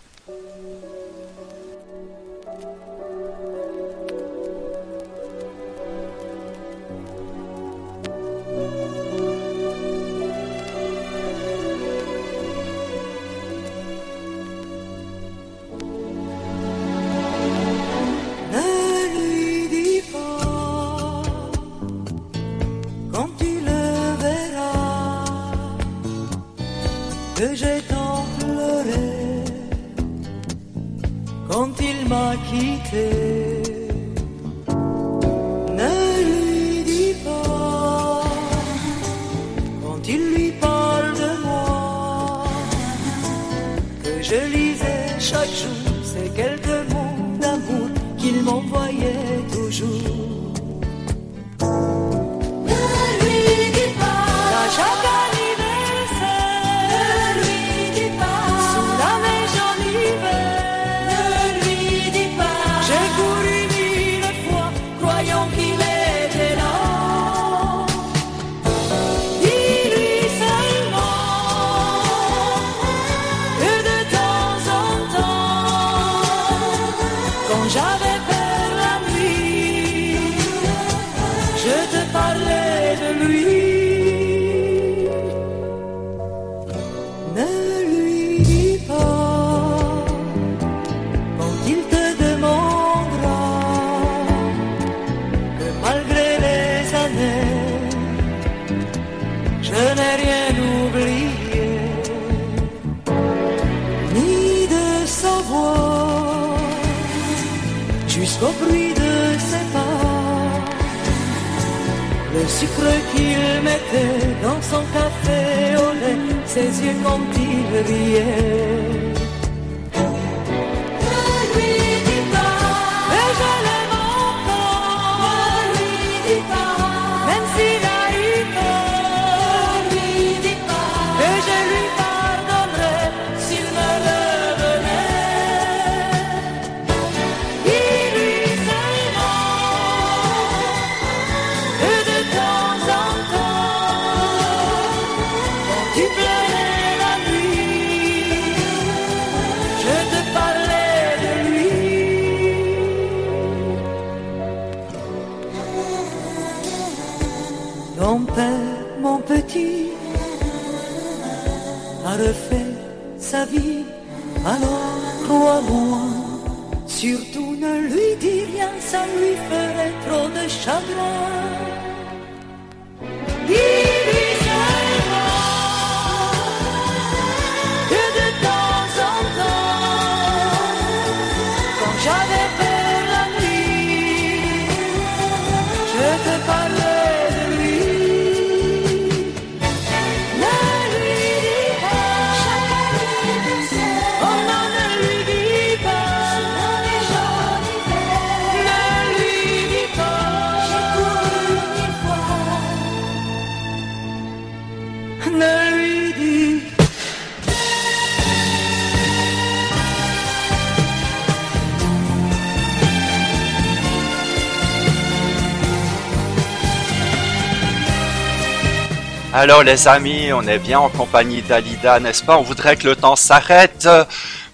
Alors 219.45 219.61
les 219.61 219.87
amis, 219.87 220.33
on 220.33 220.41
est 220.47 220.57
bien 220.57 220.79
en 220.79 220.89
compagnie 220.89 221.43
d'Alida, 221.43 221.99
n'est-ce 221.99 222.23
pas? 222.23 222.35
On 222.35 222.41
voudrait 222.41 222.77
que 222.77 222.87
le 222.87 222.95
temps 222.95 223.15
s'arrête, 223.15 223.87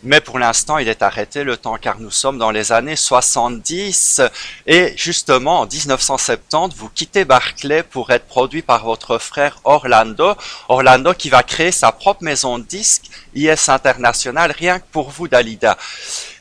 Mais 0.04 0.20
pour 0.20 0.39
l'instant, 0.39 0.80
il 0.80 0.88
est 0.88 1.04
arrêté 1.04 1.44
le 1.44 1.58
temps 1.58 1.78
car 1.78 2.00
nous 2.00 2.10
sommes 2.10 2.39
dans 2.39 2.50
les 2.50 2.72
années 2.72 2.96
70 2.96 4.22
et 4.66 4.94
justement 4.98 5.62
en 5.62 5.68
1970, 5.68 6.76
vous 6.76 6.89
quittez 6.89 7.24
Barclay 7.24 7.84
pour 7.84 8.10
être 8.10 8.26
produit 8.26 8.64
par 8.64 8.84
votre 8.84 9.20
frère 9.20 9.60
Orlando. 9.64 10.34
Orlando 10.70 11.14
qui 11.14 11.30
va 11.30 11.44
créer 11.44 11.72
sa 11.72 11.92
propre 11.92 12.24
maison 12.24 12.58
de 12.58 12.64
disques, 12.64 13.12
IS 13.36 13.70
International, 13.70 14.52
rien 14.52 14.80
que 14.80 14.86
pour 14.92 15.10
vous 15.10 15.28
Dalida. 15.28 15.78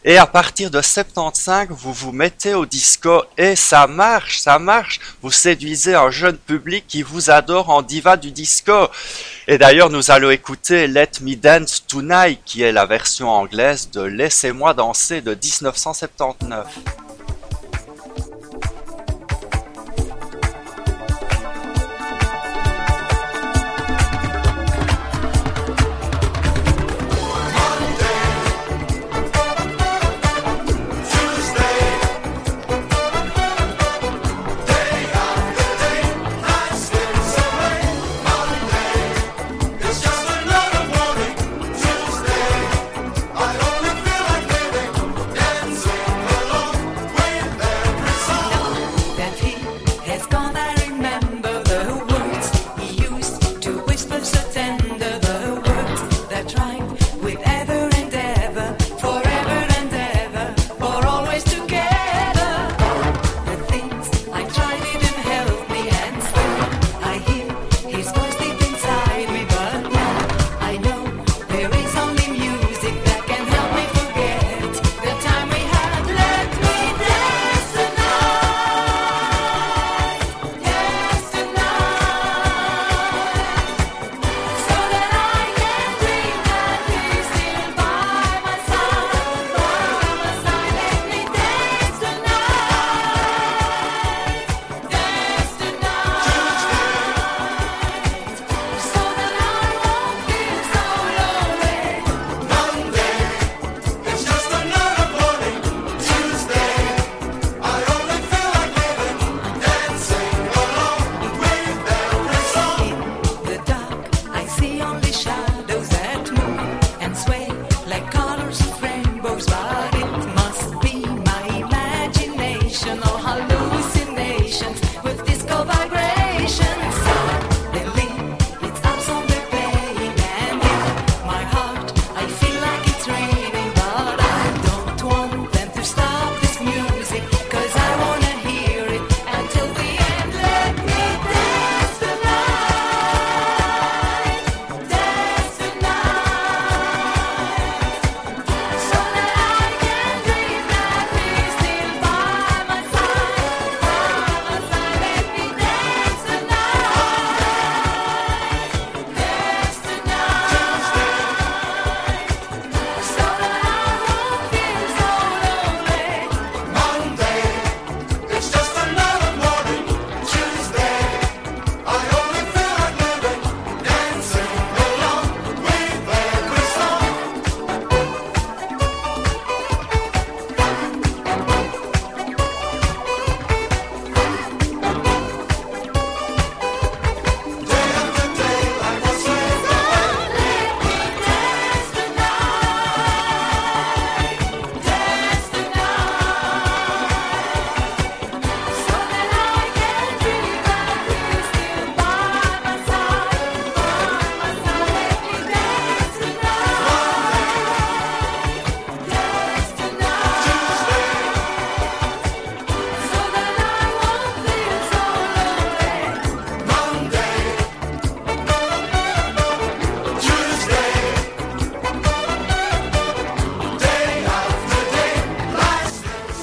Et 0.02 0.16
à 0.16 0.26
partir 0.26 0.70
de 0.70 0.80
75, 0.80 1.68
vous 1.70 1.92
vous 1.92 2.12
mettez 2.12 2.54
au 2.54 2.64
disco 2.64 3.22
et 3.36 3.54
ça 3.54 3.86
marche, 3.86 4.38
ça 4.38 4.58
marche. 4.58 4.98
Vous 5.20 5.30
séduisez 5.30 5.94
un 5.94 6.10
jeune 6.10 6.38
public 6.38 6.86
qui 6.88 7.02
vous 7.02 7.30
adore 7.30 7.68
en 7.68 7.82
diva 7.82 8.16
du 8.16 8.32
disco. 8.32 8.88
Et 9.46 9.58
d'ailleurs, 9.58 9.90
nous 9.90 10.10
allons 10.10 10.30
écouter 10.30 10.86
Let 10.86 11.10
Me 11.20 11.34
Dance 11.34 11.84
Tonight, 11.86 12.40
qui 12.46 12.62
est 12.62 12.72
la 12.72 12.86
version 12.86 13.28
anglaise 13.28 13.90
de 13.90 14.00
Laissez-moi 14.00 14.72
danser 14.72 15.20
de 15.20 15.32
1979. 15.34 17.09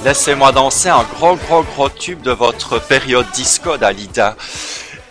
Laissez-moi 0.07 0.53
danser 0.53 0.87
un 0.87 1.03
gros 1.03 1.35
gros 1.35 1.63
gros 1.63 1.89
tube 1.89 2.21
de 2.21 2.31
votre 2.31 2.79
période 2.79 3.25
disco 3.33 3.75
Dalida. 3.75 4.37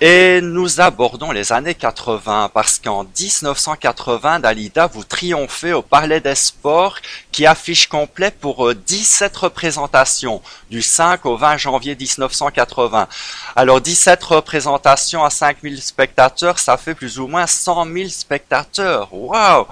Et 0.01 0.40
nous 0.40 0.80
abordons 0.80 1.32
les 1.32 1.53
années 1.53 1.74
80 1.74 2.51
parce 2.55 2.78
qu'en 2.78 3.05
1980, 3.05 4.40
Dalida, 4.40 4.86
vous 4.86 5.05
triomphez 5.05 5.74
au 5.74 5.82
Palais 5.82 6.20
des 6.20 6.34
Sports 6.34 6.97
qui 7.30 7.44
affiche 7.44 7.88
complet 7.88 8.30
pour 8.30 8.68
euh, 8.68 8.74
17 8.74 9.36
représentations 9.36 10.40
du 10.70 10.80
5 10.80 11.26
au 11.26 11.36
20 11.36 11.59
janvier 11.59 11.94
1980. 11.94 13.07
Alors 13.55 13.82
17 13.82 14.24
représentations 14.24 15.22
à 15.22 15.28
5000 15.28 15.82
spectateurs, 15.82 16.59
ça 16.59 16.78
fait 16.78 16.94
plus 16.94 17.18
ou 17.18 17.26
moins 17.26 17.47
100 17.47 17.84
000 17.84 18.09
spectateurs. 18.09 19.12
Waouh 19.12 19.66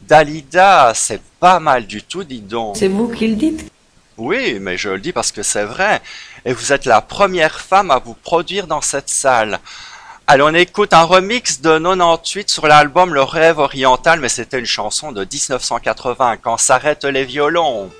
Dalida, 0.00 0.92
c'est 0.94 1.20
pas 1.40 1.58
mal 1.58 1.88
du 1.88 2.04
tout, 2.04 2.22
dis 2.22 2.40
donc. 2.40 2.76
C'est 2.76 2.86
vous 2.86 3.08
qui 3.08 3.26
le 3.26 3.34
dites 3.34 3.68
Oui, 4.20 4.58
mais 4.60 4.76
je 4.76 4.90
le 4.90 4.98
dis 4.98 5.14
parce 5.14 5.32
que 5.32 5.42
c'est 5.42 5.64
vrai. 5.64 6.02
Et 6.44 6.52
vous 6.52 6.74
êtes 6.74 6.84
la 6.84 7.00
première 7.00 7.58
femme 7.58 7.90
à 7.90 7.98
vous 7.98 8.12
produire 8.12 8.66
dans 8.66 8.82
cette 8.82 9.08
salle. 9.08 9.58
Allez, 10.26 10.42
on 10.42 10.52
écoute 10.52 10.92
un 10.92 11.04
remix 11.04 11.62
de 11.62 11.78
98 11.78 12.50
sur 12.50 12.66
l'album 12.66 13.14
Le 13.14 13.22
Rêve 13.22 13.58
Oriental, 13.58 14.20
mais 14.20 14.28
c'était 14.28 14.58
une 14.58 14.66
chanson 14.66 15.10
de 15.10 15.24
1980, 15.24 16.36
Quand 16.36 16.58
s'arrêtent 16.58 17.06
les 17.06 17.24
violons. 17.24 17.90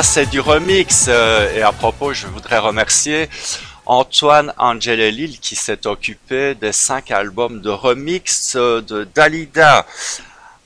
C'est 0.00 0.24
du 0.30 0.40
remix. 0.40 1.06
euh, 1.08 1.54
Et 1.54 1.60
à 1.62 1.72
propos, 1.72 2.14
je 2.14 2.26
voudrais 2.26 2.58
remercier 2.58 3.28
Antoine 3.84 4.54
Angelelil 4.56 5.38
qui 5.38 5.54
s'est 5.54 5.86
occupé 5.86 6.54
des 6.54 6.72
cinq 6.72 7.10
albums 7.10 7.60
de 7.60 7.68
remix 7.68 8.54
euh, 8.56 8.80
de 8.80 9.04
Dalida. 9.14 9.84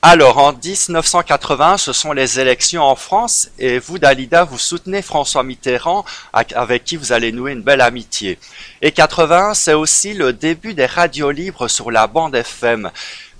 Alors, 0.09 0.37
en 0.37 0.53
1980, 0.53 1.75
ce 1.75 1.91
sont 1.91 2.13
les 2.13 2.39
élections 2.39 2.81
en 2.81 2.95
France 2.95 3.49
et 3.59 3.77
vous, 3.77 3.99
Dalida, 3.99 4.45
vous 4.45 4.57
soutenez 4.57 5.01
François 5.01 5.43
Mitterrand 5.43 6.05
avec 6.31 6.85
qui 6.85 6.95
vous 6.95 7.11
allez 7.11 7.33
nouer 7.33 7.51
une 7.51 7.61
belle 7.61 7.81
amitié. 7.81 8.39
Et 8.81 8.93
80, 8.93 9.53
c'est 9.53 9.73
aussi 9.73 10.13
le 10.13 10.31
début 10.31 10.73
des 10.73 10.85
radios 10.85 11.31
libres 11.31 11.67
sur 11.67 11.91
la 11.91 12.07
bande 12.07 12.35
FM. 12.35 12.89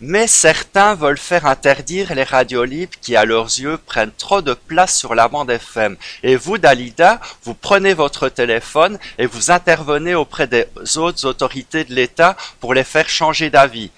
Mais 0.01 0.28
certains 0.28 0.93
veulent 0.93 1.18
faire 1.18 1.45
interdire 1.45 2.13
les 2.13 2.26
radios 2.26 2.65
libres 2.65 2.97
qui, 3.01 3.15
à 3.15 3.24
leurs 3.24 3.45
yeux, 3.45 3.78
prennent 3.78 4.11
trop 4.11 4.41
de 4.41 4.53
place 4.53 4.93
sur 4.93 5.15
la 5.15 5.30
bande 5.30 5.49
FM. 5.49 5.95
Et 6.22 6.36
vous, 6.36 6.57
Dalida, 6.57 7.22
vous 7.43 7.53
prenez 7.53 7.93
votre 7.93 8.28
téléphone 8.28 8.99
et 9.18 9.26
vous 9.26 9.51
intervenez 9.51 10.15
auprès 10.15 10.47
des 10.47 10.65
autres 10.97 11.26
autorités 11.26 11.86
de 11.86 11.93
l'État 11.93 12.36
pour 12.59 12.74
les 12.74 12.84
faire 12.84 13.07
changer 13.07 13.49
d'avis. 13.49 13.89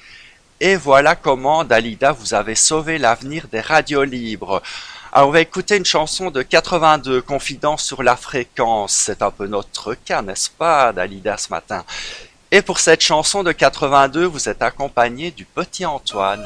Et 0.62 0.76
voilà 0.76 1.16
comment, 1.16 1.64
Dalida, 1.64 2.12
vous 2.12 2.34
avez 2.34 2.56
sauvé 2.56 2.98
l'avenir 2.98 3.48
des 3.50 3.62
radios 3.62 4.04
libres. 4.04 4.62
Alors, 5.14 5.30
on 5.30 5.32
va 5.32 5.40
écouter 5.40 5.78
une 5.78 5.86
chanson 5.86 6.32
de 6.32 6.42
82, 6.42 7.22
Confidence 7.22 7.84
sur 7.84 8.04
la 8.04 8.18
fréquence. 8.18 8.92
C'est 8.92 9.22
un 9.22 9.32
peu 9.32 9.48
notre 9.48 9.94
cas, 9.94 10.22
n'est-ce 10.22 10.50
pas, 10.50 10.92
Dalida, 10.92 11.38
ce 11.38 11.50
matin? 11.50 11.86
Et 12.52 12.62
pour 12.62 12.80
cette 12.80 13.02
chanson 13.02 13.42
de 13.42 13.54
82, 13.54 14.26
vous 14.26 14.50
êtes 14.50 14.62
accompagné 14.62 15.32
du 15.32 15.46
petit 15.46 15.86
Antoine. 15.86 16.46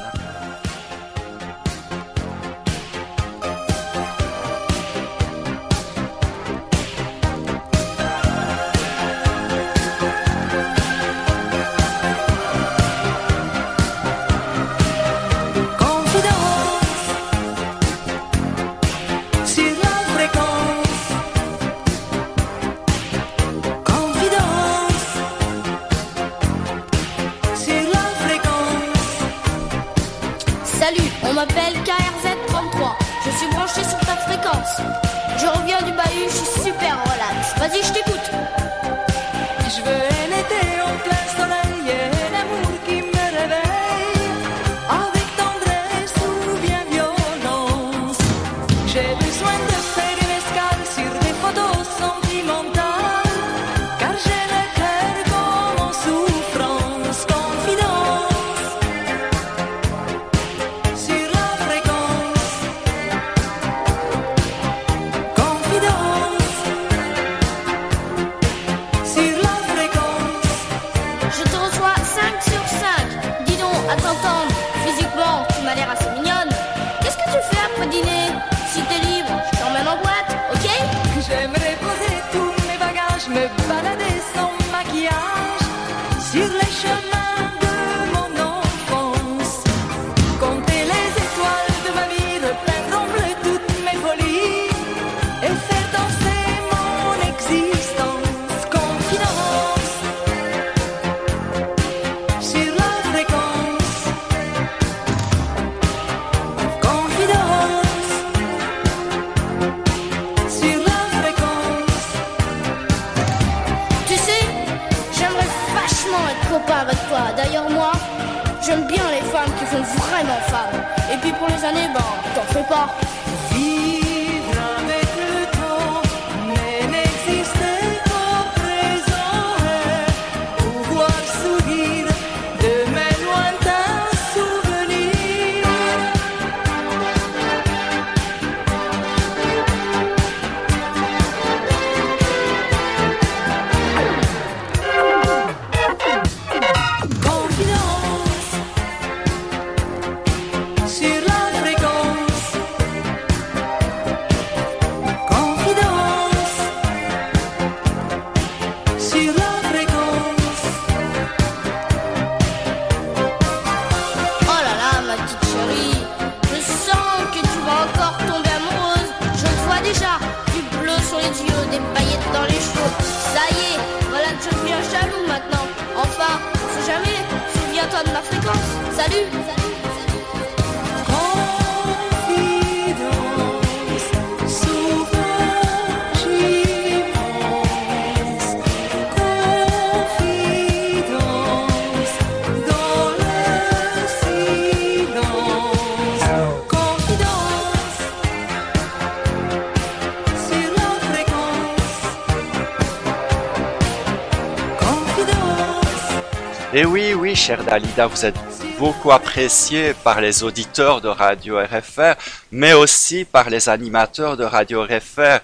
Et 206.76 206.84
oui, 206.84 207.14
oui, 207.14 207.36
chère 207.36 207.62
Dalida, 207.62 208.08
vous 208.08 208.24
êtes 208.24 208.34
beaucoup 208.80 209.12
appréciée 209.12 209.94
par 210.02 210.20
les 210.20 210.42
auditeurs 210.42 211.00
de 211.00 211.06
Radio 211.06 211.56
RFR, 211.56 212.14
mais 212.50 212.72
aussi 212.72 213.24
par 213.24 213.48
les 213.48 213.68
animateurs 213.68 214.36
de 214.36 214.42
Radio 214.42 214.82
RFR. 214.82 215.38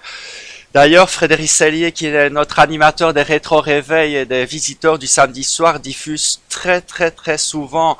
D'ailleurs, 0.73 1.09
Frédéric 1.09 1.49
Sellier, 1.49 1.93
qui 1.93 2.07
est 2.07 2.29
notre 2.29 2.59
animateur 2.59 3.13
des 3.13 3.21
rétro-réveils 3.21 4.17
et 4.17 4.25
des 4.25 4.43
visiteurs 4.43 4.99
du 4.99 5.07
samedi 5.07 5.45
soir, 5.45 5.79
diffuse 5.79 6.41
très 6.49 6.81
très 6.81 7.11
très 7.11 7.37
souvent 7.37 7.97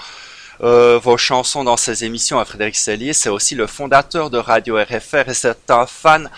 euh, 0.61 0.99
vos 1.01 1.15
chansons 1.15 1.63
dans 1.63 1.77
ses 1.77 2.03
émissions. 2.03 2.43
Frédéric 2.43 2.75
Sellier, 2.75 3.13
c'est 3.13 3.29
aussi 3.29 3.55
le 3.55 3.65
fondateur 3.65 4.29
de 4.29 4.39
Radio 4.39 4.75
RFR 4.75 5.29
et 5.29 5.33
c'est 5.33 5.71
un 5.71 5.85
fan 5.85 6.29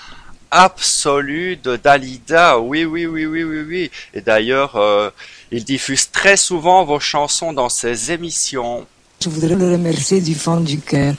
absolu 0.53 1.57
de 1.57 1.75
Dalida. 1.75 2.59
Oui, 2.59 2.85
oui, 2.85 3.07
oui, 3.07 3.25
oui, 3.25 3.43
oui, 3.43 3.61
oui. 3.67 3.91
Et 4.13 4.21
d'ailleurs, 4.21 4.75
euh, 4.75 5.09
il 5.55 5.63
diffuse 5.63 6.09
très 6.11 6.35
souvent 6.37 6.83
vos 6.83 6.99
chansons 6.99 7.53
dans 7.53 7.69
ses 7.69 8.11
émissions. 8.11 8.85
Je 9.21 9.29
voudrais 9.29 9.55
le 9.55 9.71
remercier 9.71 10.19
du 10.19 10.35
fond 10.35 10.59
du 10.59 10.79
cœur. 10.79 11.13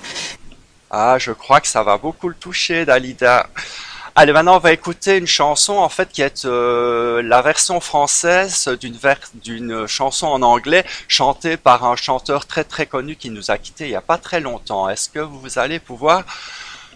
Ah, 0.91 1.17
je 1.19 1.33
crois 1.33 1.61
que 1.61 1.69
ça 1.69 1.83
va 1.83 1.97
beaucoup 1.99 2.29
le 2.29 2.35
toucher, 2.35 2.85
Dalida. 2.85 3.49
Allez, 4.17 4.33
maintenant 4.33 4.57
on 4.57 4.61
va 4.61 4.73
écouter 4.73 5.17
une 5.17 5.27
chanson 5.27 5.73
en 5.73 5.89
fait 5.89 6.09
qui 6.13 6.23
est 6.23 6.45
euh, 6.45 7.21
la 7.23 7.43
version 7.43 7.81
française 7.81 8.69
d'une 8.81 8.97
ver- 8.97 9.19
d'une 9.43 9.89
chanson 9.89 10.29
en 10.29 10.41
anglais 10.43 10.85
chantée 11.09 11.57
par 11.57 11.85
un 11.85 11.97
chanteur 11.97 12.47
très 12.47 12.63
très 12.63 12.87
connu 12.87 13.17
qui 13.17 13.31
nous 13.31 13.51
a 13.51 13.59
quittés 13.59 13.87
il 13.87 13.91
y 13.91 13.97
a 13.97 14.01
pas 14.01 14.19
très 14.19 14.39
longtemps. 14.41 14.89
Est-ce 14.89 15.09
que 15.09 15.19
vous 15.19 15.59
allez 15.59 15.81
pouvoir 15.81 16.23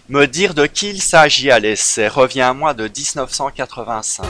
me 0.07 0.27
dire 0.27 0.53
de 0.53 0.65
qui 0.65 0.91
il 0.91 1.01
s'agit? 1.01 1.51
Allez, 1.51 1.75
c'est 1.75 2.07
Reviens-moi 2.07 2.73
de 2.73 2.83
1985. 2.83 4.25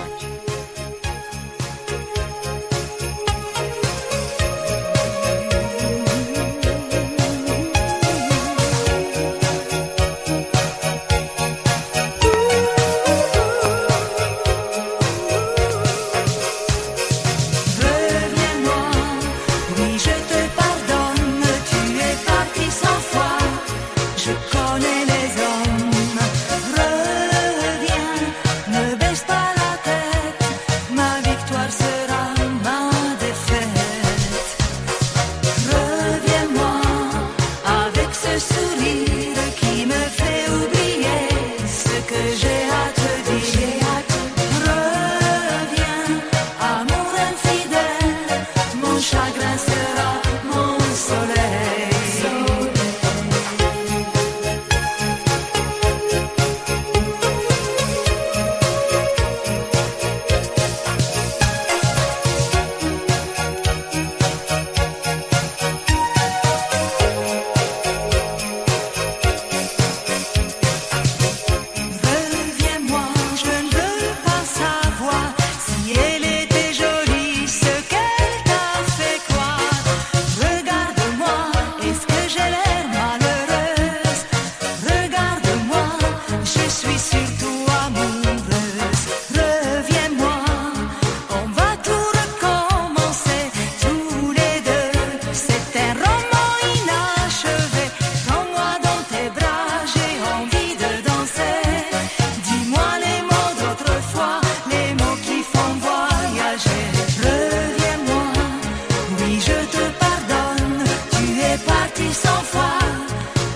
Parti 112.10 112.22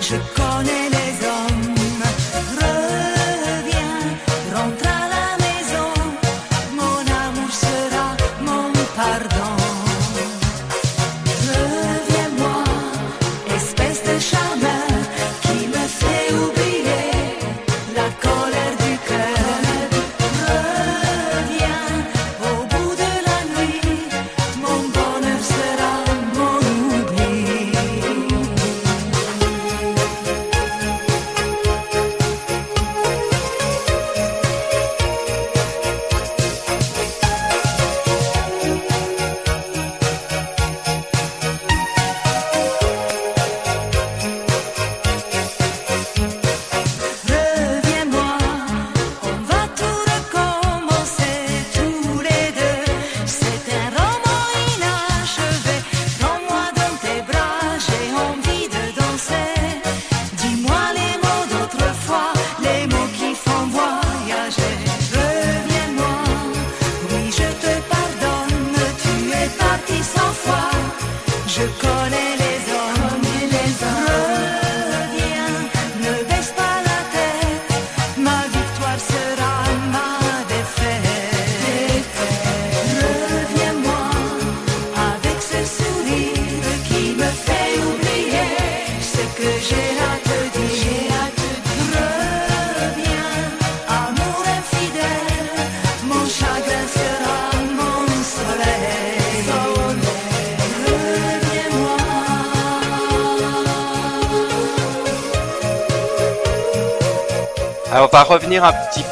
cent 0.00 0.43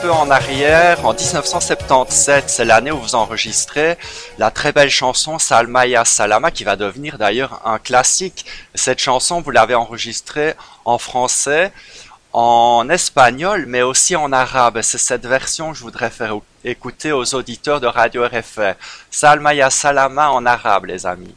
peu 0.03 0.11
en 0.11 0.31
arrière. 0.31 1.07
En 1.07 1.15
1977, 1.15 2.51
c'est 2.51 2.65
l'année 2.65 2.91
où 2.91 2.99
vous 2.99 3.15
enregistrez 3.15 3.97
la 4.37 4.51
très 4.51 4.73
belle 4.73 4.91
chanson 4.91 5.39
Salma 5.39 5.87
Ya 5.87 6.05
Salama, 6.05 6.51
qui 6.51 6.65
va 6.65 6.75
devenir 6.75 7.19
d'ailleurs 7.19 7.61
un 7.65 7.79
classique. 7.79 8.45
Cette 8.75 8.99
chanson, 8.99 9.41
vous 9.41 9.53
l'avez 9.53 9.77
enregistrée 9.77 10.55
en 10.85 10.99
français, 10.99 11.73
en 12.33 12.89
espagnol, 12.91 13.67
mais 13.69 13.83
aussi 13.83 14.17
en 14.17 14.33
arabe. 14.33 14.81
C'est 14.83 14.99
cette 14.99 15.27
version 15.27 15.71
que 15.71 15.79
je 15.79 15.83
voudrais 15.83 16.11
faire 16.11 16.35
écouter 16.65 17.13
aux 17.13 17.35
auditeurs 17.37 17.81
de 17.81 17.87
Radio 17.87 18.27
RFR. 18.27 18.75
Salma 19.11 19.55
Ya 19.55 19.71
Salama 19.71 20.31
en 20.31 20.45
arabe, 20.47 20.87
les 20.87 21.07
amis. 21.07 21.33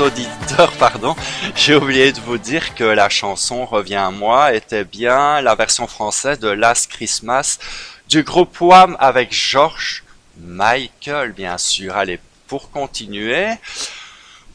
Auditeurs, 0.00 0.72
pardon, 0.78 1.16
j'ai 1.54 1.74
oublié 1.74 2.12
de 2.12 2.20
vous 2.20 2.38
dire 2.38 2.74
que 2.74 2.84
la 2.84 3.08
chanson 3.08 3.64
Reviens 3.64 4.08
à 4.08 4.10
moi 4.10 4.54
était 4.54 4.84
bien 4.84 5.40
la 5.40 5.54
version 5.54 5.86
française 5.86 6.38
de 6.38 6.48
Last 6.48 6.90
Christmas 6.90 7.58
du 8.08 8.22
groupe 8.22 8.60
Wham 8.60 8.96
avec 9.00 9.32
George 9.32 10.04
Michael, 10.40 11.32
bien 11.32 11.58
sûr. 11.58 11.96
Allez, 11.96 12.20
pour 12.46 12.70
continuer, 12.70 13.48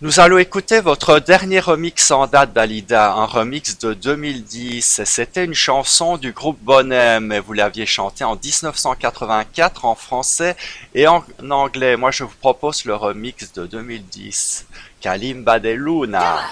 nous 0.03 0.19
allons 0.19 0.37
écouter 0.37 0.81
votre 0.81 1.19
dernier 1.19 1.61
remix 1.61 2.11
en 2.11 2.27
date 2.27 2.51
d'Alida, 2.51 3.13
un 3.13 3.25
remix 3.25 3.79
de 3.79 3.93
2010. 3.93 5.03
C'était 5.05 5.45
une 5.45 5.53
chanson 5.53 6.17
du 6.17 6.33
groupe 6.33 6.59
Bonhem 6.61 7.31
et 7.31 7.39
vous 7.39 7.53
l'aviez 7.53 7.85
chantée 7.85 8.25
en 8.25 8.35
1984 8.35 9.85
en 9.85 9.95
français 9.95 10.57
et 10.93 11.07
en 11.07 11.23
anglais. 11.49 11.95
Moi, 11.95 12.11
je 12.11 12.25
vous 12.25 12.35
propose 12.41 12.83
le 12.83 12.95
remix 12.95 13.53
de 13.53 13.65
2010. 13.65 14.65
Kalimba 15.03 15.59
de 15.59 15.75
Luna. 15.75 16.47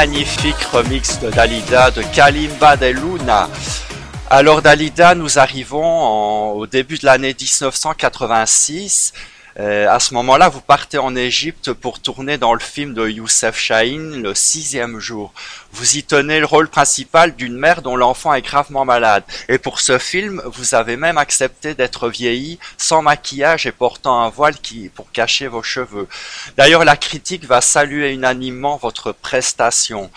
Magnifique 0.00 0.62
remix 0.70 1.18
de 1.18 1.28
Dalida 1.28 1.90
de 1.90 2.02
Kalimba 2.14 2.76
de 2.76 2.86
Luna. 2.86 3.48
Alors 4.30 4.62
Dalida, 4.62 5.16
nous 5.16 5.40
arrivons 5.40 6.52
au 6.52 6.68
début 6.68 6.98
de 6.98 7.04
l'année 7.04 7.34
1986. 7.36 9.12
Euh, 9.60 9.88
à 9.90 9.98
ce 9.98 10.14
moment-là, 10.14 10.48
vous 10.48 10.60
partez 10.60 10.98
en 10.98 11.16
Égypte 11.16 11.72
pour 11.72 12.00
tourner 12.00 12.38
dans 12.38 12.54
le 12.54 12.60
film 12.60 12.94
de 12.94 13.08
Youssef 13.08 13.58
Chahine, 13.58 14.22
Le 14.22 14.32
sixième 14.32 15.00
jour. 15.00 15.32
Vous 15.72 15.96
y 15.96 16.04
tenez 16.04 16.38
le 16.38 16.46
rôle 16.46 16.68
principal 16.68 17.34
d'une 17.34 17.56
mère 17.56 17.82
dont 17.82 17.96
l'enfant 17.96 18.32
est 18.34 18.42
gravement 18.42 18.84
malade. 18.84 19.24
Et 19.48 19.58
pour 19.58 19.80
ce 19.80 19.98
film, 19.98 20.40
vous 20.46 20.76
avez 20.76 20.96
même 20.96 21.18
accepté 21.18 21.74
d'être 21.74 22.08
vieilli 22.08 22.60
sans 22.76 23.02
maquillage 23.02 23.66
et 23.66 23.72
portant 23.72 24.22
un 24.22 24.28
voile 24.28 24.56
qui, 24.58 24.90
pour 24.90 25.10
cacher 25.10 25.48
vos 25.48 25.64
cheveux. 25.64 26.06
D'ailleurs, 26.56 26.84
la 26.84 26.96
critique 26.96 27.44
va 27.44 27.60
saluer 27.60 28.12
unanimement 28.12 28.76
votre 28.76 29.10
prestation. 29.10 30.08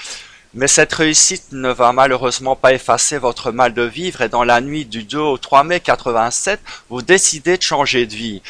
Mais 0.54 0.68
cette 0.68 0.92
réussite 0.92 1.54
ne 1.54 1.70
va 1.70 1.94
malheureusement 1.94 2.58
pas 2.58 2.74
effacer 2.74 3.18
votre 3.18 3.54
mal 3.54 3.74
de 3.74 3.84
vivre 3.84 4.22
et 4.22 4.28
dans 4.28 4.44
la 4.44 4.60
nuit 4.60 4.84
du 4.84 5.04
2 5.04 5.18
au 5.18 5.38
3 5.38 5.64
mai 5.64 5.80
87, 5.80 6.60
vous 6.90 7.02
décidez 7.02 7.58
de 7.58 7.62
changer 7.62 8.06
de 8.06 8.14
vie. 8.14 8.42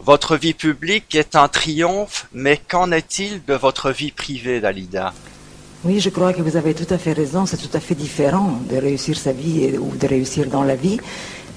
Votre 0.00 0.36
vie 0.36 0.54
publique 0.54 1.14
est 1.14 1.36
un 1.36 1.48
triomphe, 1.48 2.26
mais 2.32 2.56
qu'en 2.56 2.90
est-il 2.90 3.44
de 3.44 3.52
votre 3.52 3.90
vie 3.90 4.12
privée, 4.12 4.60
Dalida? 4.60 5.12
Oui, 5.84 6.00
je 6.00 6.08
crois 6.08 6.32
que 6.32 6.40
vous 6.40 6.56
avez 6.56 6.74
tout 6.74 6.86
à 6.94 6.96
fait 6.96 7.12
raison. 7.12 7.44
C'est 7.44 7.58
tout 7.58 7.76
à 7.76 7.80
fait 7.80 7.96
différent 7.96 8.58
de 8.70 8.76
réussir 8.76 9.18
sa 9.18 9.32
vie 9.32 9.76
ou 9.78 9.94
de 9.96 10.06
réussir 10.06 10.46
dans 10.46 10.62
la 10.62 10.76
vie. 10.76 11.00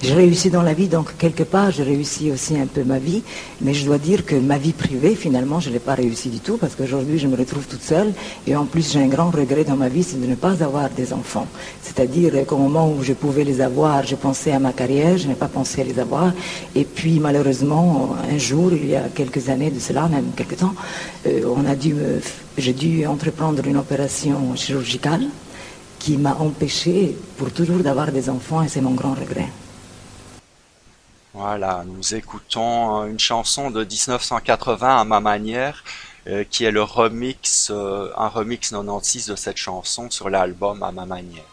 Je 0.02 0.12
réussis 0.12 0.50
dans 0.50 0.62
la 0.62 0.74
vie, 0.74 0.88
donc 0.88 1.16
quelque 1.16 1.42
part, 1.42 1.70
je 1.70 1.82
réussis 1.82 2.30
aussi 2.30 2.56
un 2.58 2.66
peu 2.66 2.84
ma 2.84 2.98
vie. 2.98 3.22
Mais 3.62 3.72
je 3.72 3.86
dois 3.86 3.96
dire 3.96 4.26
que 4.26 4.34
ma 4.34 4.58
vie 4.58 4.74
privée, 4.74 5.14
finalement, 5.14 5.58
je 5.58 5.68
ne 5.68 5.74
l'ai 5.74 5.80
pas 5.80 5.94
réussi 5.94 6.28
du 6.28 6.40
tout 6.40 6.58
parce 6.58 6.74
qu'aujourd'hui, 6.74 7.18
je 7.18 7.26
me 7.26 7.34
retrouve 7.34 7.66
toute 7.66 7.82
seule. 7.82 8.12
Et 8.46 8.54
en 8.54 8.66
plus, 8.66 8.92
j'ai 8.92 9.00
un 9.00 9.08
grand 9.08 9.30
regret 9.30 9.64
dans 9.64 9.76
ma 9.76 9.88
vie, 9.88 10.02
c'est 10.02 10.20
de 10.20 10.26
ne 10.26 10.34
pas 10.34 10.62
avoir 10.62 10.90
des 10.90 11.14
enfants. 11.14 11.46
C'est-à-dire 11.82 12.46
qu'au 12.46 12.58
moment 12.58 12.92
où 12.92 13.02
je 13.02 13.14
pouvais 13.14 13.42
les 13.42 13.62
avoir, 13.62 14.06
je 14.06 14.16
pensais 14.16 14.52
à 14.52 14.58
ma 14.58 14.72
carrière, 14.72 15.16
je 15.16 15.28
n'ai 15.28 15.34
pas 15.34 15.48
pensé 15.48 15.80
à 15.80 15.84
les 15.84 15.98
avoir. 15.98 16.32
Et 16.74 16.84
puis, 16.84 17.18
malheureusement, 17.18 18.16
un 18.30 18.38
jour, 18.38 18.72
il 18.72 18.88
y 18.90 18.96
a 18.96 19.04
quelques 19.14 19.48
années 19.48 19.70
de 19.70 19.80
cela, 19.80 20.08
même 20.08 20.26
quelques 20.36 20.58
temps, 20.58 20.74
euh, 21.26 21.54
on 21.56 21.64
a 21.64 21.74
dû 21.74 21.94
j'ai 22.58 22.72
dû 22.72 23.06
entreprendre 23.06 23.66
une 23.66 23.76
opération 23.76 24.54
chirurgicale 24.56 25.26
qui 25.98 26.16
m'a 26.16 26.34
empêché 26.34 27.16
pour 27.36 27.50
toujours 27.50 27.80
d'avoir 27.80 28.12
des 28.12 28.30
enfants 28.30 28.62
et 28.62 28.68
c'est 28.68 28.80
mon 28.80 28.92
grand 28.92 29.14
regret. 29.14 29.48
Voilà, 31.38 31.84
nous 31.86 32.14
écoutons 32.14 33.02
euh, 33.02 33.06
une 33.08 33.18
chanson 33.18 33.70
de 33.70 33.84
1980 33.84 35.00
à 35.00 35.04
ma 35.04 35.20
manière, 35.20 35.84
euh, 36.28 36.44
qui 36.44 36.64
est 36.64 36.70
le 36.70 36.82
remix, 36.82 37.70
euh, 37.70 38.10
un 38.16 38.28
remix 38.28 38.70
96 38.70 39.26
de 39.26 39.36
cette 39.36 39.58
chanson 39.58 40.08
sur 40.08 40.30
l'album 40.30 40.82
à 40.82 40.92
ma 40.92 41.04
manière. 41.04 41.44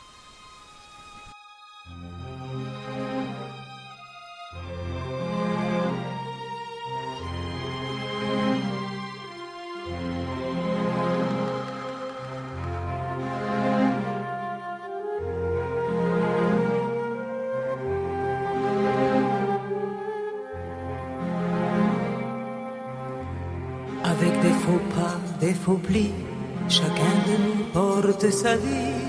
Chacun 26.70 27.16
de 27.28 27.36
nous 27.46 27.64
porte 27.74 28.30
sa 28.30 28.56
vie 28.56 29.04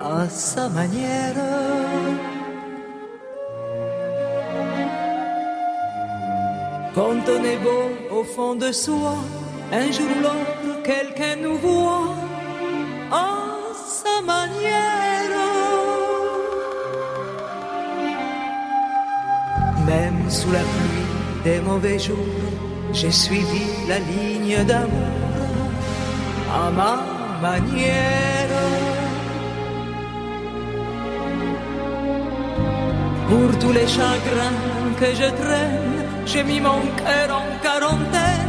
à 0.00 0.28
sa 0.28 0.68
manière. 0.68 1.34
Quand 6.94 7.22
on 7.36 7.44
est 7.44 7.60
beau 7.66 8.18
au 8.18 8.24
fond 8.24 8.54
de 8.54 8.70
soi, 8.70 9.16
un 9.72 9.90
jour 9.90 10.06
ou 10.16 10.20
l'autre, 10.22 10.82
quelqu'un 10.84 11.36
nous 11.42 11.56
voit 11.56 12.14
à 13.10 13.28
sa 14.00 14.20
manière. 14.22 14.94
Même 19.86 20.30
sous 20.30 20.52
la 20.52 20.64
pluie 20.72 21.10
des 21.44 21.60
mauvais 21.60 21.98
jours, 21.98 22.16
j'ai 22.92 23.10
suivi 23.10 23.64
la 23.88 23.98
ligne 23.98 24.64
d'amour 24.64 25.23
à 26.62 26.70
ma 26.70 26.96
manière. 27.46 28.54
Pour 33.28 33.50
tous 33.58 33.72
les 33.72 33.88
chagrins 33.96 34.60
que 35.00 35.10
je 35.20 35.28
traîne, 35.42 36.04
j'ai 36.26 36.44
mis 36.44 36.60
mon 36.60 36.82
cœur 37.00 37.28
en 37.40 37.46
quarantaine 37.64 38.43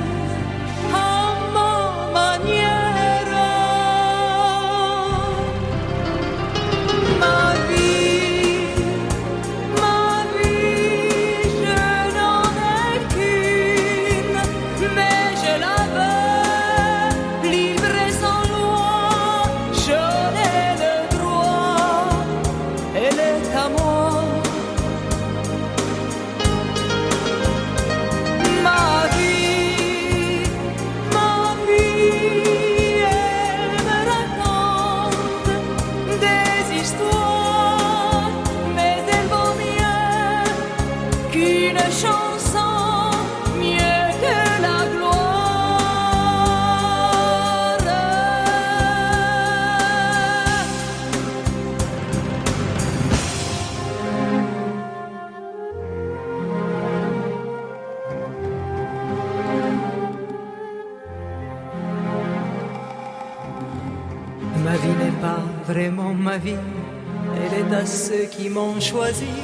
ont 68.75 68.79
choisi 68.79 69.35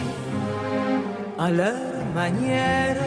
à 1.37 1.49
leur 1.49 2.05
manière. 2.13 2.97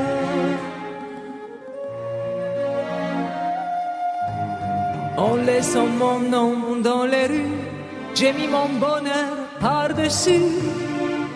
En 5.16 5.36
laissant 5.36 5.86
mon 5.86 6.18
nom 6.20 6.76
dans 6.82 7.04
les 7.04 7.26
rues, 7.26 7.58
j'ai 8.14 8.32
mis 8.32 8.48
mon 8.48 8.68
bonheur 8.86 9.34
par-dessus, 9.60 10.50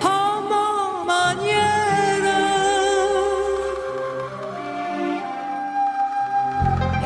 à 0.03 0.41
ma 0.51 0.71
manière. 1.15 2.27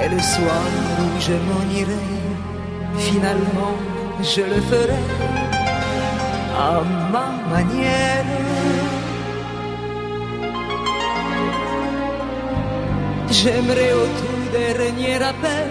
Et 0.03 0.09
le 0.09 0.21
soir 0.21 0.67
où 1.01 1.21
je 1.27 1.37
m'en 1.49 1.65
irai, 1.81 2.03
finalement 2.99 3.77
je 4.23 4.43
le 4.43 4.61
ferai 4.71 5.42
à 6.55 6.83
ma 7.13 7.29
manière. 7.51 8.25
J'aimerais 13.31 13.93
au 13.93 14.07
tout 14.19 14.43
dernier 14.53 15.17
appel 15.17 15.69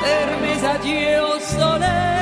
faire 0.00 0.30
mes 0.42 0.64
adieux 0.74 1.20
au 1.22 1.40
soleil 1.40 2.13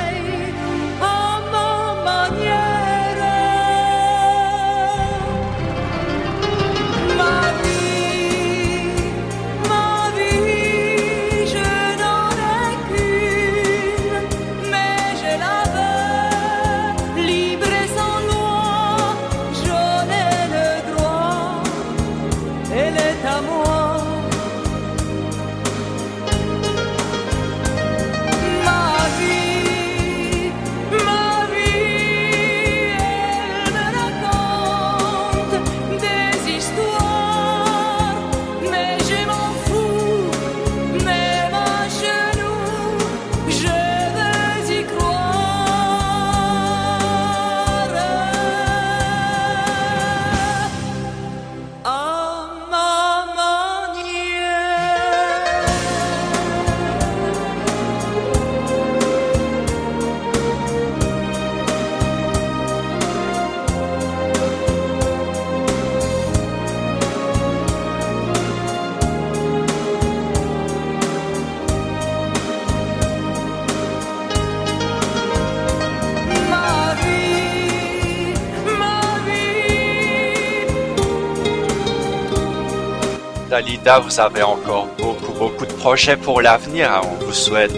Vous 83.85 84.21
avez 84.21 84.43
encore 84.43 84.87
beaucoup, 84.99 85.33
beaucoup 85.33 85.67
de 85.67 85.73
projets 85.73 86.17
pour 86.17 86.41
l'avenir. 86.41 86.91
hein. 86.91 87.01
On 87.05 87.25
vous 87.25 87.33
souhaite 87.33 87.73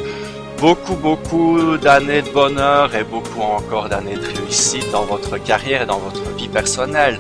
beaucoup, 0.59 0.94
beaucoup 0.97 1.78
d'années 1.78 2.22
de 2.22 2.28
bonheur 2.31 2.94
et 2.94 3.05
beaucoup 3.05 3.40
encore 3.40 3.89
d'années 3.89 4.16
de 4.16 4.26
réussite 4.40 4.90
dans 4.93 5.05
votre 5.05 5.39
carrière 5.39 5.82
et 5.82 5.86
dans 5.86 5.98
votre 5.98 6.22
vie 6.36 6.48
personnelle. 6.48 7.18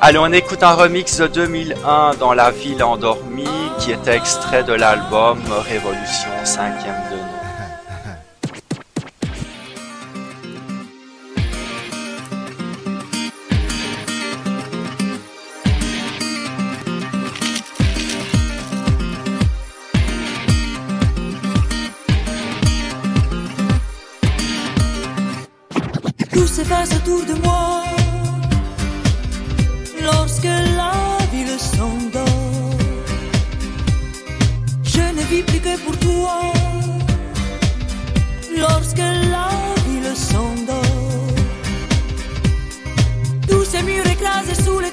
Allez, 0.00 0.18
on 0.18 0.32
écoute 0.32 0.62
un 0.62 0.72
remix 0.72 1.18
de 1.18 1.26
2001 1.26 2.14
dans 2.18 2.32
La 2.32 2.50
ville 2.50 2.82
endormie 2.82 3.44
qui 3.78 3.92
était 3.92 4.16
extrait 4.16 4.64
de 4.64 4.72
l'album 4.72 5.38
Révolution 5.68 6.30
5e 6.44 7.10
de 7.12 7.33
Autour 26.92 27.24
de 27.24 27.32
moi 27.42 27.82
lorsque 30.02 30.44
la 30.44 30.92
ville 31.32 31.58
s'endort. 31.58 32.76
Je 34.82 35.00
ne 35.00 35.22
vis 35.30 35.42
plus 35.42 35.60
que 35.60 35.78
pour 35.78 35.96
toi 35.98 36.52
lorsque 38.58 38.98
la 38.98 39.48
ville 39.88 40.14
s'endort. 40.14 41.34
Tous 43.48 43.64
ces 43.64 43.82
murs 43.82 44.06
écrasés 44.06 44.62
sous 44.62 44.78
les 44.78 44.92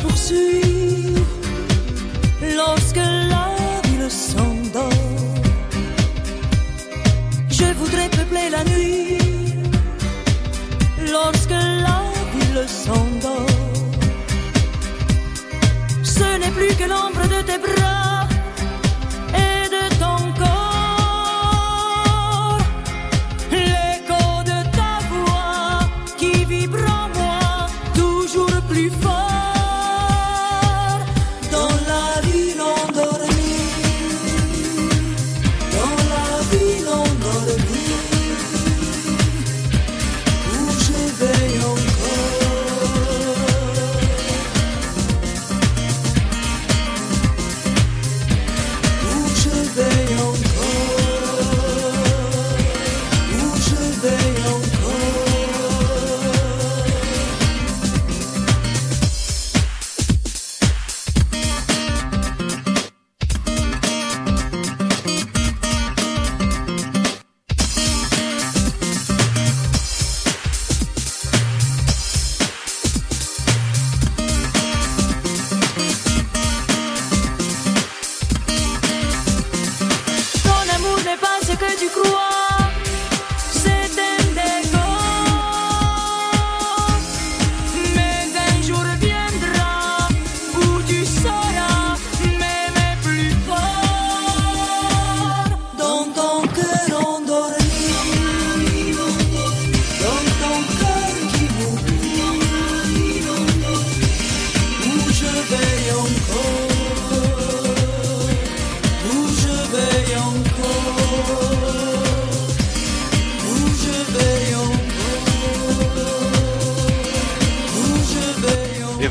poursuit 0.00 0.75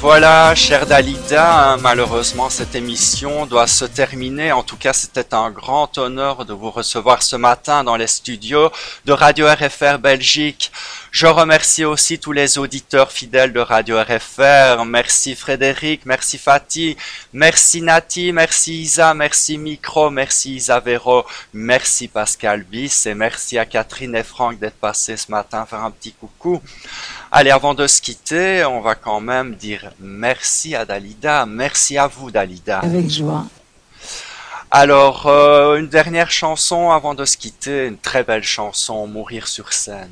voilà, 0.06 0.53
chère 0.53 0.86
Dalida, 0.86 1.72
hein, 1.72 1.77
malheureusement 1.77 2.52
cette 2.52 2.76
émission 2.76 3.48
doit 3.48 3.65
se 3.65 3.86
terminer. 3.86 4.52
En 4.52 4.61
tout 4.61 4.77
cas, 4.77 4.94
c'était 4.94 5.34
un 5.34 5.49
grand 5.49 5.98
honneur 5.98 6.45
de 6.45 6.53
vous 6.53 6.69
recevoir 6.69 7.23
ce 7.23 7.36
matin 7.36 7.84
dans 7.84 7.95
les 7.95 8.06
studios 8.06 8.69
de 9.06 9.14
Radio 9.14 9.48
RFR 9.48 9.98
Belgique. 9.98 10.72
Je 11.10 11.26
remercie 11.26 11.86
aussi 11.86 12.19
tous 12.19 12.34
les 12.34 12.60
auditeurs 12.60 13.11
fidèles 13.11 13.52
de 13.52 13.60
Radio 13.60 13.98
RFR. 13.99 14.86
Merci 14.86 15.34
Frédéric, 15.34 16.06
merci 16.06 16.38
Fatih, 16.38 16.98
merci 17.34 17.82
Nati, 17.82 18.32
merci 18.32 18.82
Isa, 18.82 19.15
merci 19.15 19.57
Micro, 19.57 20.11
merci 20.11 20.56
Isavero, 20.56 21.26
merci 21.52 22.10
Pascal 22.10 22.61
Bis 22.61 23.07
et 23.07 23.15
merci 23.15 23.57
à 23.57 23.65
Catherine 23.65 24.14
et 24.15 24.23
Franck 24.23 24.60
d'être 24.60 24.77
passés 24.77 25.18
ce 25.18 25.32
matin 25.32 25.65
faire 25.65 25.84
un 25.84 25.90
petit 25.90 26.11
coucou. 26.11 26.61
Allez, 27.31 27.52
avant 27.52 27.73
de 27.73 27.88
se 27.88 28.02
quitter, 28.02 28.64
on 28.65 28.81
va 28.81 28.95
quand 28.95 29.19
même 29.19 29.56
dire 29.56 29.91
merci 29.99 30.76
à 30.76 30.85
Dalida. 30.85 31.45
Merci 31.45 31.97
à 31.97 32.07
vous, 32.07 32.31
Dalida. 32.31 32.80
Avec 32.80 33.10
joie. 33.10 33.45
Alors, 34.72 35.27
euh, 35.27 35.77
une 35.77 35.88
dernière 35.88 36.31
chanson 36.31 36.91
avant 36.91 37.14
de 37.14 37.26
se 37.26 37.38
quitter, 37.38 37.88
une 37.88 37.97
très 37.97 38.23
belle 38.23 38.43
chanson, 38.43 39.07
Mourir 39.07 39.47
sur 39.47 39.73
scène. 39.73 40.11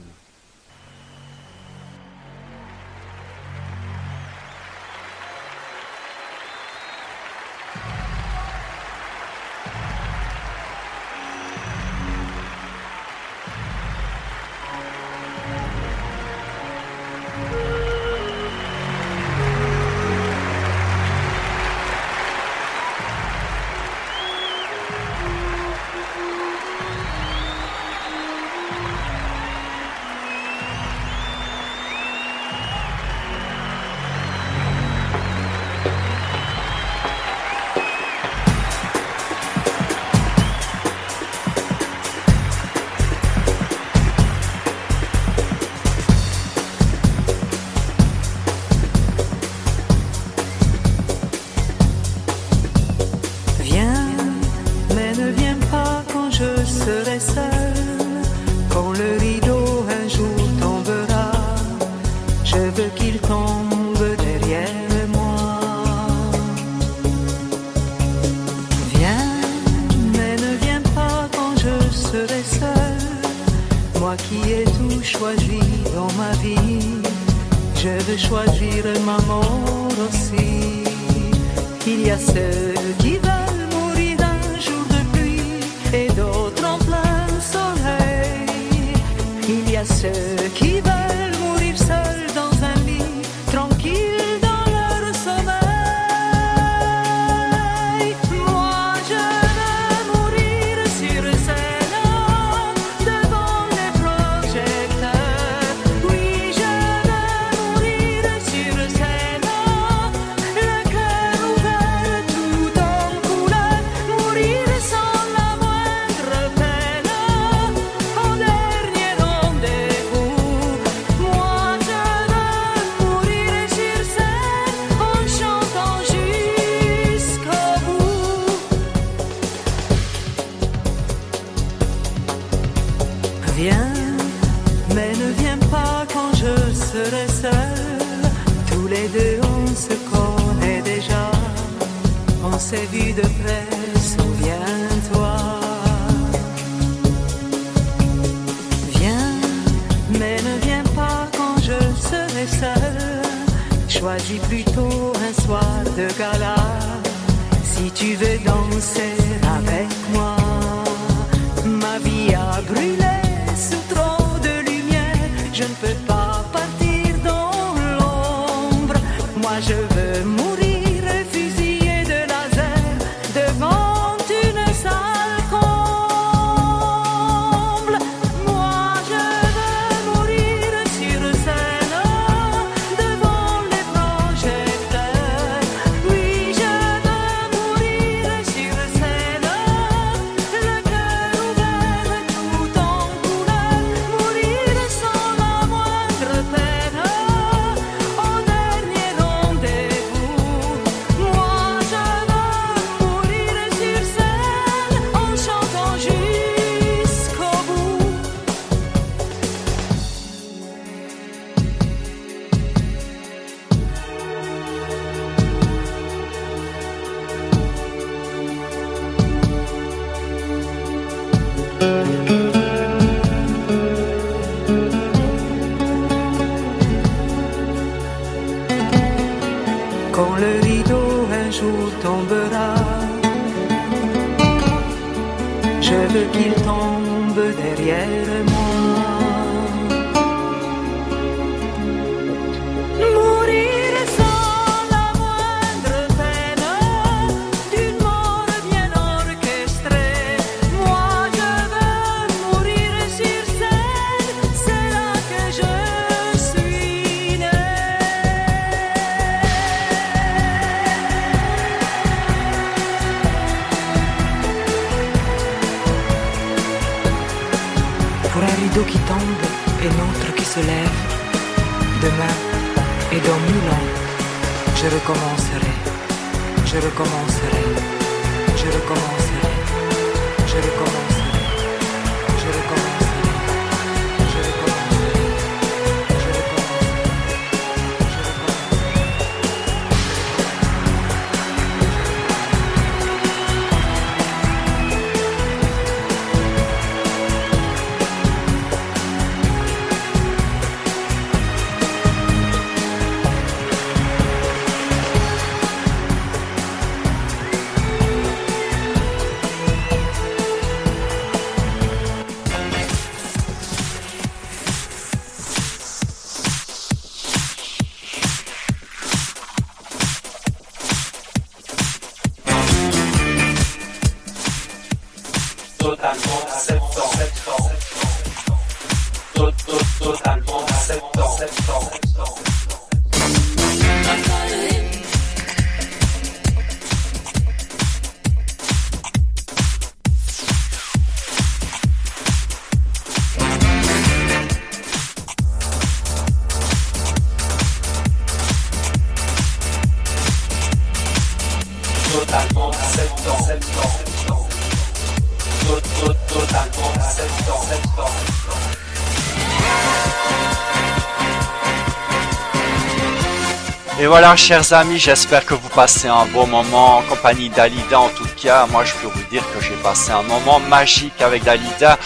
Voilà, 364.14 364.36
chers 364.36 364.74
amis, 364.74 365.00
j'espère 365.00 365.44
que 365.44 365.56
vous 365.56 365.70
passez 365.70 366.08
un 366.08 366.28
bon 366.28 366.46
moment 366.46 366.98
en 366.98 367.02
compagnie 367.02 367.50
d'Alida. 367.50 368.00
En 368.00 368.10
tout 368.10 368.28
cas, 368.40 368.68
moi, 368.68 368.86
je 368.86 368.94
peux 368.94 369.08
vous 369.08 369.24
dire 369.32 369.42
que 369.52 369.60
j'ai 369.60 369.74
passé 369.82 370.12
un 370.12 370.22
moment 370.22 370.60
magique 370.60 371.20
avec 371.20 371.44
Dalida 371.44 371.98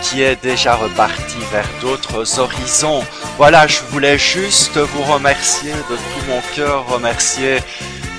qui 0.00 0.22
est 0.22 0.42
déjà 0.42 0.74
reparti 0.74 1.36
vers 1.52 1.68
d'autres 1.82 2.40
horizons. 2.40 3.04
Voilà, 3.36 3.66
je 3.66 3.80
voulais 3.90 4.16
juste 4.16 4.78
vous 4.78 5.02
remercier 5.02 5.72
de 5.72 5.96
tout 5.96 6.24
mon 6.30 6.40
cœur, 6.56 6.86
remercier 6.88 7.58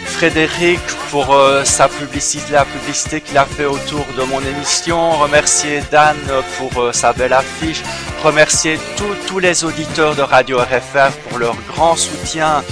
Frédéric 0.06 0.80
pour 1.10 1.34
euh, 1.34 1.64
sa 1.64 1.88
publicité, 1.88 2.52
la 2.52 2.66
publicité 2.66 3.22
qu'il 3.22 3.40
a 3.40 3.46
fait 3.46 3.66
autour 3.66 4.06
de 4.16 4.24
mon 4.24 4.42
émission, 4.42 5.14
remercier 5.14 5.82
Dan 5.92 6.16
pour 6.60 6.80
euh, 6.80 6.92
sa 6.92 7.12
belle 7.12 7.34
affiche, 7.34 7.82
remercier 8.24 8.78
tous 8.98 9.16
tous 9.28 9.40
les 9.40 9.64
auditeurs 9.64 10.16
de 10.16 10.22
Radio 10.22 10.60
RFR 10.60 11.12
pour 11.28 11.40
leur 11.40 11.56
grand 11.74 11.96
soutien. 11.96 12.64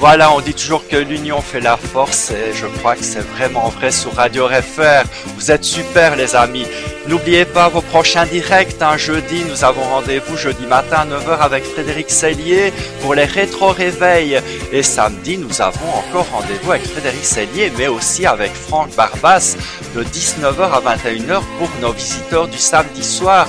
Voilà, 0.00 0.32
on 0.32 0.40
dit 0.40 0.54
toujours 0.54 0.86
que 0.86 0.96
l'union 0.96 1.42
fait 1.42 1.60
la 1.60 1.76
force 1.76 2.30
et 2.30 2.52
je 2.54 2.66
crois 2.66 2.94
que 2.94 3.02
c'est 3.02 3.26
vraiment 3.36 3.68
vrai 3.68 3.90
sur 3.90 4.14
Radio 4.14 4.46
RFR. 4.46 5.02
Vous 5.36 5.50
êtes 5.50 5.64
super 5.64 6.14
les 6.14 6.36
amis. 6.36 6.64
N'oubliez 7.08 7.44
pas 7.44 7.68
vos 7.68 7.80
prochains 7.80 8.24
directs. 8.24 8.76
Un 8.80 8.96
jeudi, 8.96 9.42
nous 9.48 9.64
avons 9.64 9.82
rendez-vous 9.82 10.36
jeudi 10.36 10.66
matin 10.66 10.98
à 10.98 11.06
9h 11.06 11.40
avec 11.40 11.64
Frédéric 11.64 12.10
Sellier 12.10 12.72
pour 13.02 13.16
les 13.16 13.24
rétro-réveils. 13.24 14.40
Et 14.70 14.84
samedi, 14.84 15.36
nous 15.36 15.60
avons 15.60 15.88
encore 15.96 16.26
rendez-vous 16.30 16.70
avec 16.70 16.86
Frédéric 16.86 17.24
Sellier, 17.24 17.72
mais 17.76 17.88
aussi 17.88 18.24
avec 18.24 18.52
Franck 18.54 18.94
Barbas 18.94 19.56
de 19.96 20.04
19h 20.04 20.60
à 20.60 20.96
21h 20.96 21.40
pour 21.58 21.70
nos 21.82 21.92
visiteurs 21.92 22.46
du 22.46 22.58
samedi 22.58 23.02
soir. 23.02 23.48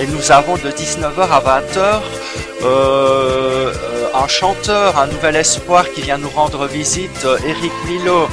Et 0.00 0.08
nous 0.08 0.32
avons 0.32 0.56
de 0.56 0.70
19h 0.70 1.20
à 1.30 1.40
20h 1.40 2.00
euh, 2.64 3.72
euh, 3.72 3.93
un 4.14 4.28
chanteur, 4.28 4.98
un 4.98 5.06
nouvel 5.06 5.36
espoir 5.36 5.90
qui 5.92 6.02
vient 6.02 6.18
nous 6.18 6.30
rendre 6.30 6.66
visite, 6.66 7.26
Eric 7.44 7.72
Milo, 7.86 8.28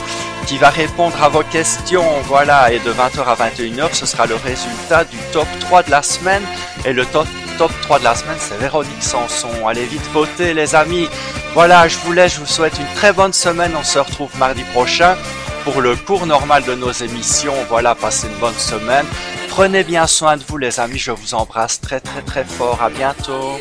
qui 0.46 0.58
va 0.58 0.70
répondre 0.70 1.22
à 1.22 1.30
vos 1.30 1.44
questions. 1.44 2.06
Voilà, 2.26 2.72
et 2.72 2.80
de 2.80 2.92
20h 2.92 3.24
à 3.26 3.36
21h, 3.36 3.94
ce 3.94 4.06
sera 4.06 4.26
le 4.28 4.36
résultat 4.36 5.04
du 5.06 5.18
top 5.34 5.48
3 5.62 5.84
de 5.84 5.92
la 5.92 6.04
semaine. 6.04 6.44
Et 6.86 6.94
le 6.94 7.06
top, 7.06 7.28
top 7.58 7.72
3 7.82 8.00
de 8.00 8.04
la 8.04 8.16
semaine, 8.16 8.38
c'est 8.40 8.58
Véronique 8.58 9.04
Sanson. 9.04 9.68
Allez 9.68 9.86
vite 9.86 10.06
voter, 10.14 10.54
les 10.54 10.76
amis. 10.76 11.10
Voilà, 11.54 11.88
je 11.88 11.98
vous 11.98 12.14
laisse, 12.14 12.36
je 12.36 12.40
vous 12.40 12.46
souhaite 12.46 12.78
une 12.78 12.96
très 12.96 13.12
bonne 13.12 13.34
semaine. 13.34 13.74
On 13.78 13.84
se 13.84 14.00
retrouve 14.00 14.36
mardi 14.38 14.64
prochain 14.74 15.16
pour 15.64 15.82
le 15.82 15.96
cours 15.96 16.26
normal 16.26 16.64
de 16.64 16.76
nos 16.76 16.92
émissions. 16.92 17.56
Voilà, 17.70 17.96
passez 17.96 18.28
une 18.28 18.40
bonne 18.40 18.58
semaine. 18.58 19.06
Prenez 19.50 19.84
bien 19.84 20.08
soin 20.08 20.38
de 20.38 20.44
vous, 20.48 20.58
les 20.58 20.80
amis. 20.80 21.00
Je 21.00 21.12
vous 21.12 21.34
embrasse 21.34 21.82
très, 21.82 22.00
très, 22.00 22.22
très 22.22 22.46
fort. 22.46 22.82
À 22.82 22.90
bientôt. 22.90 23.60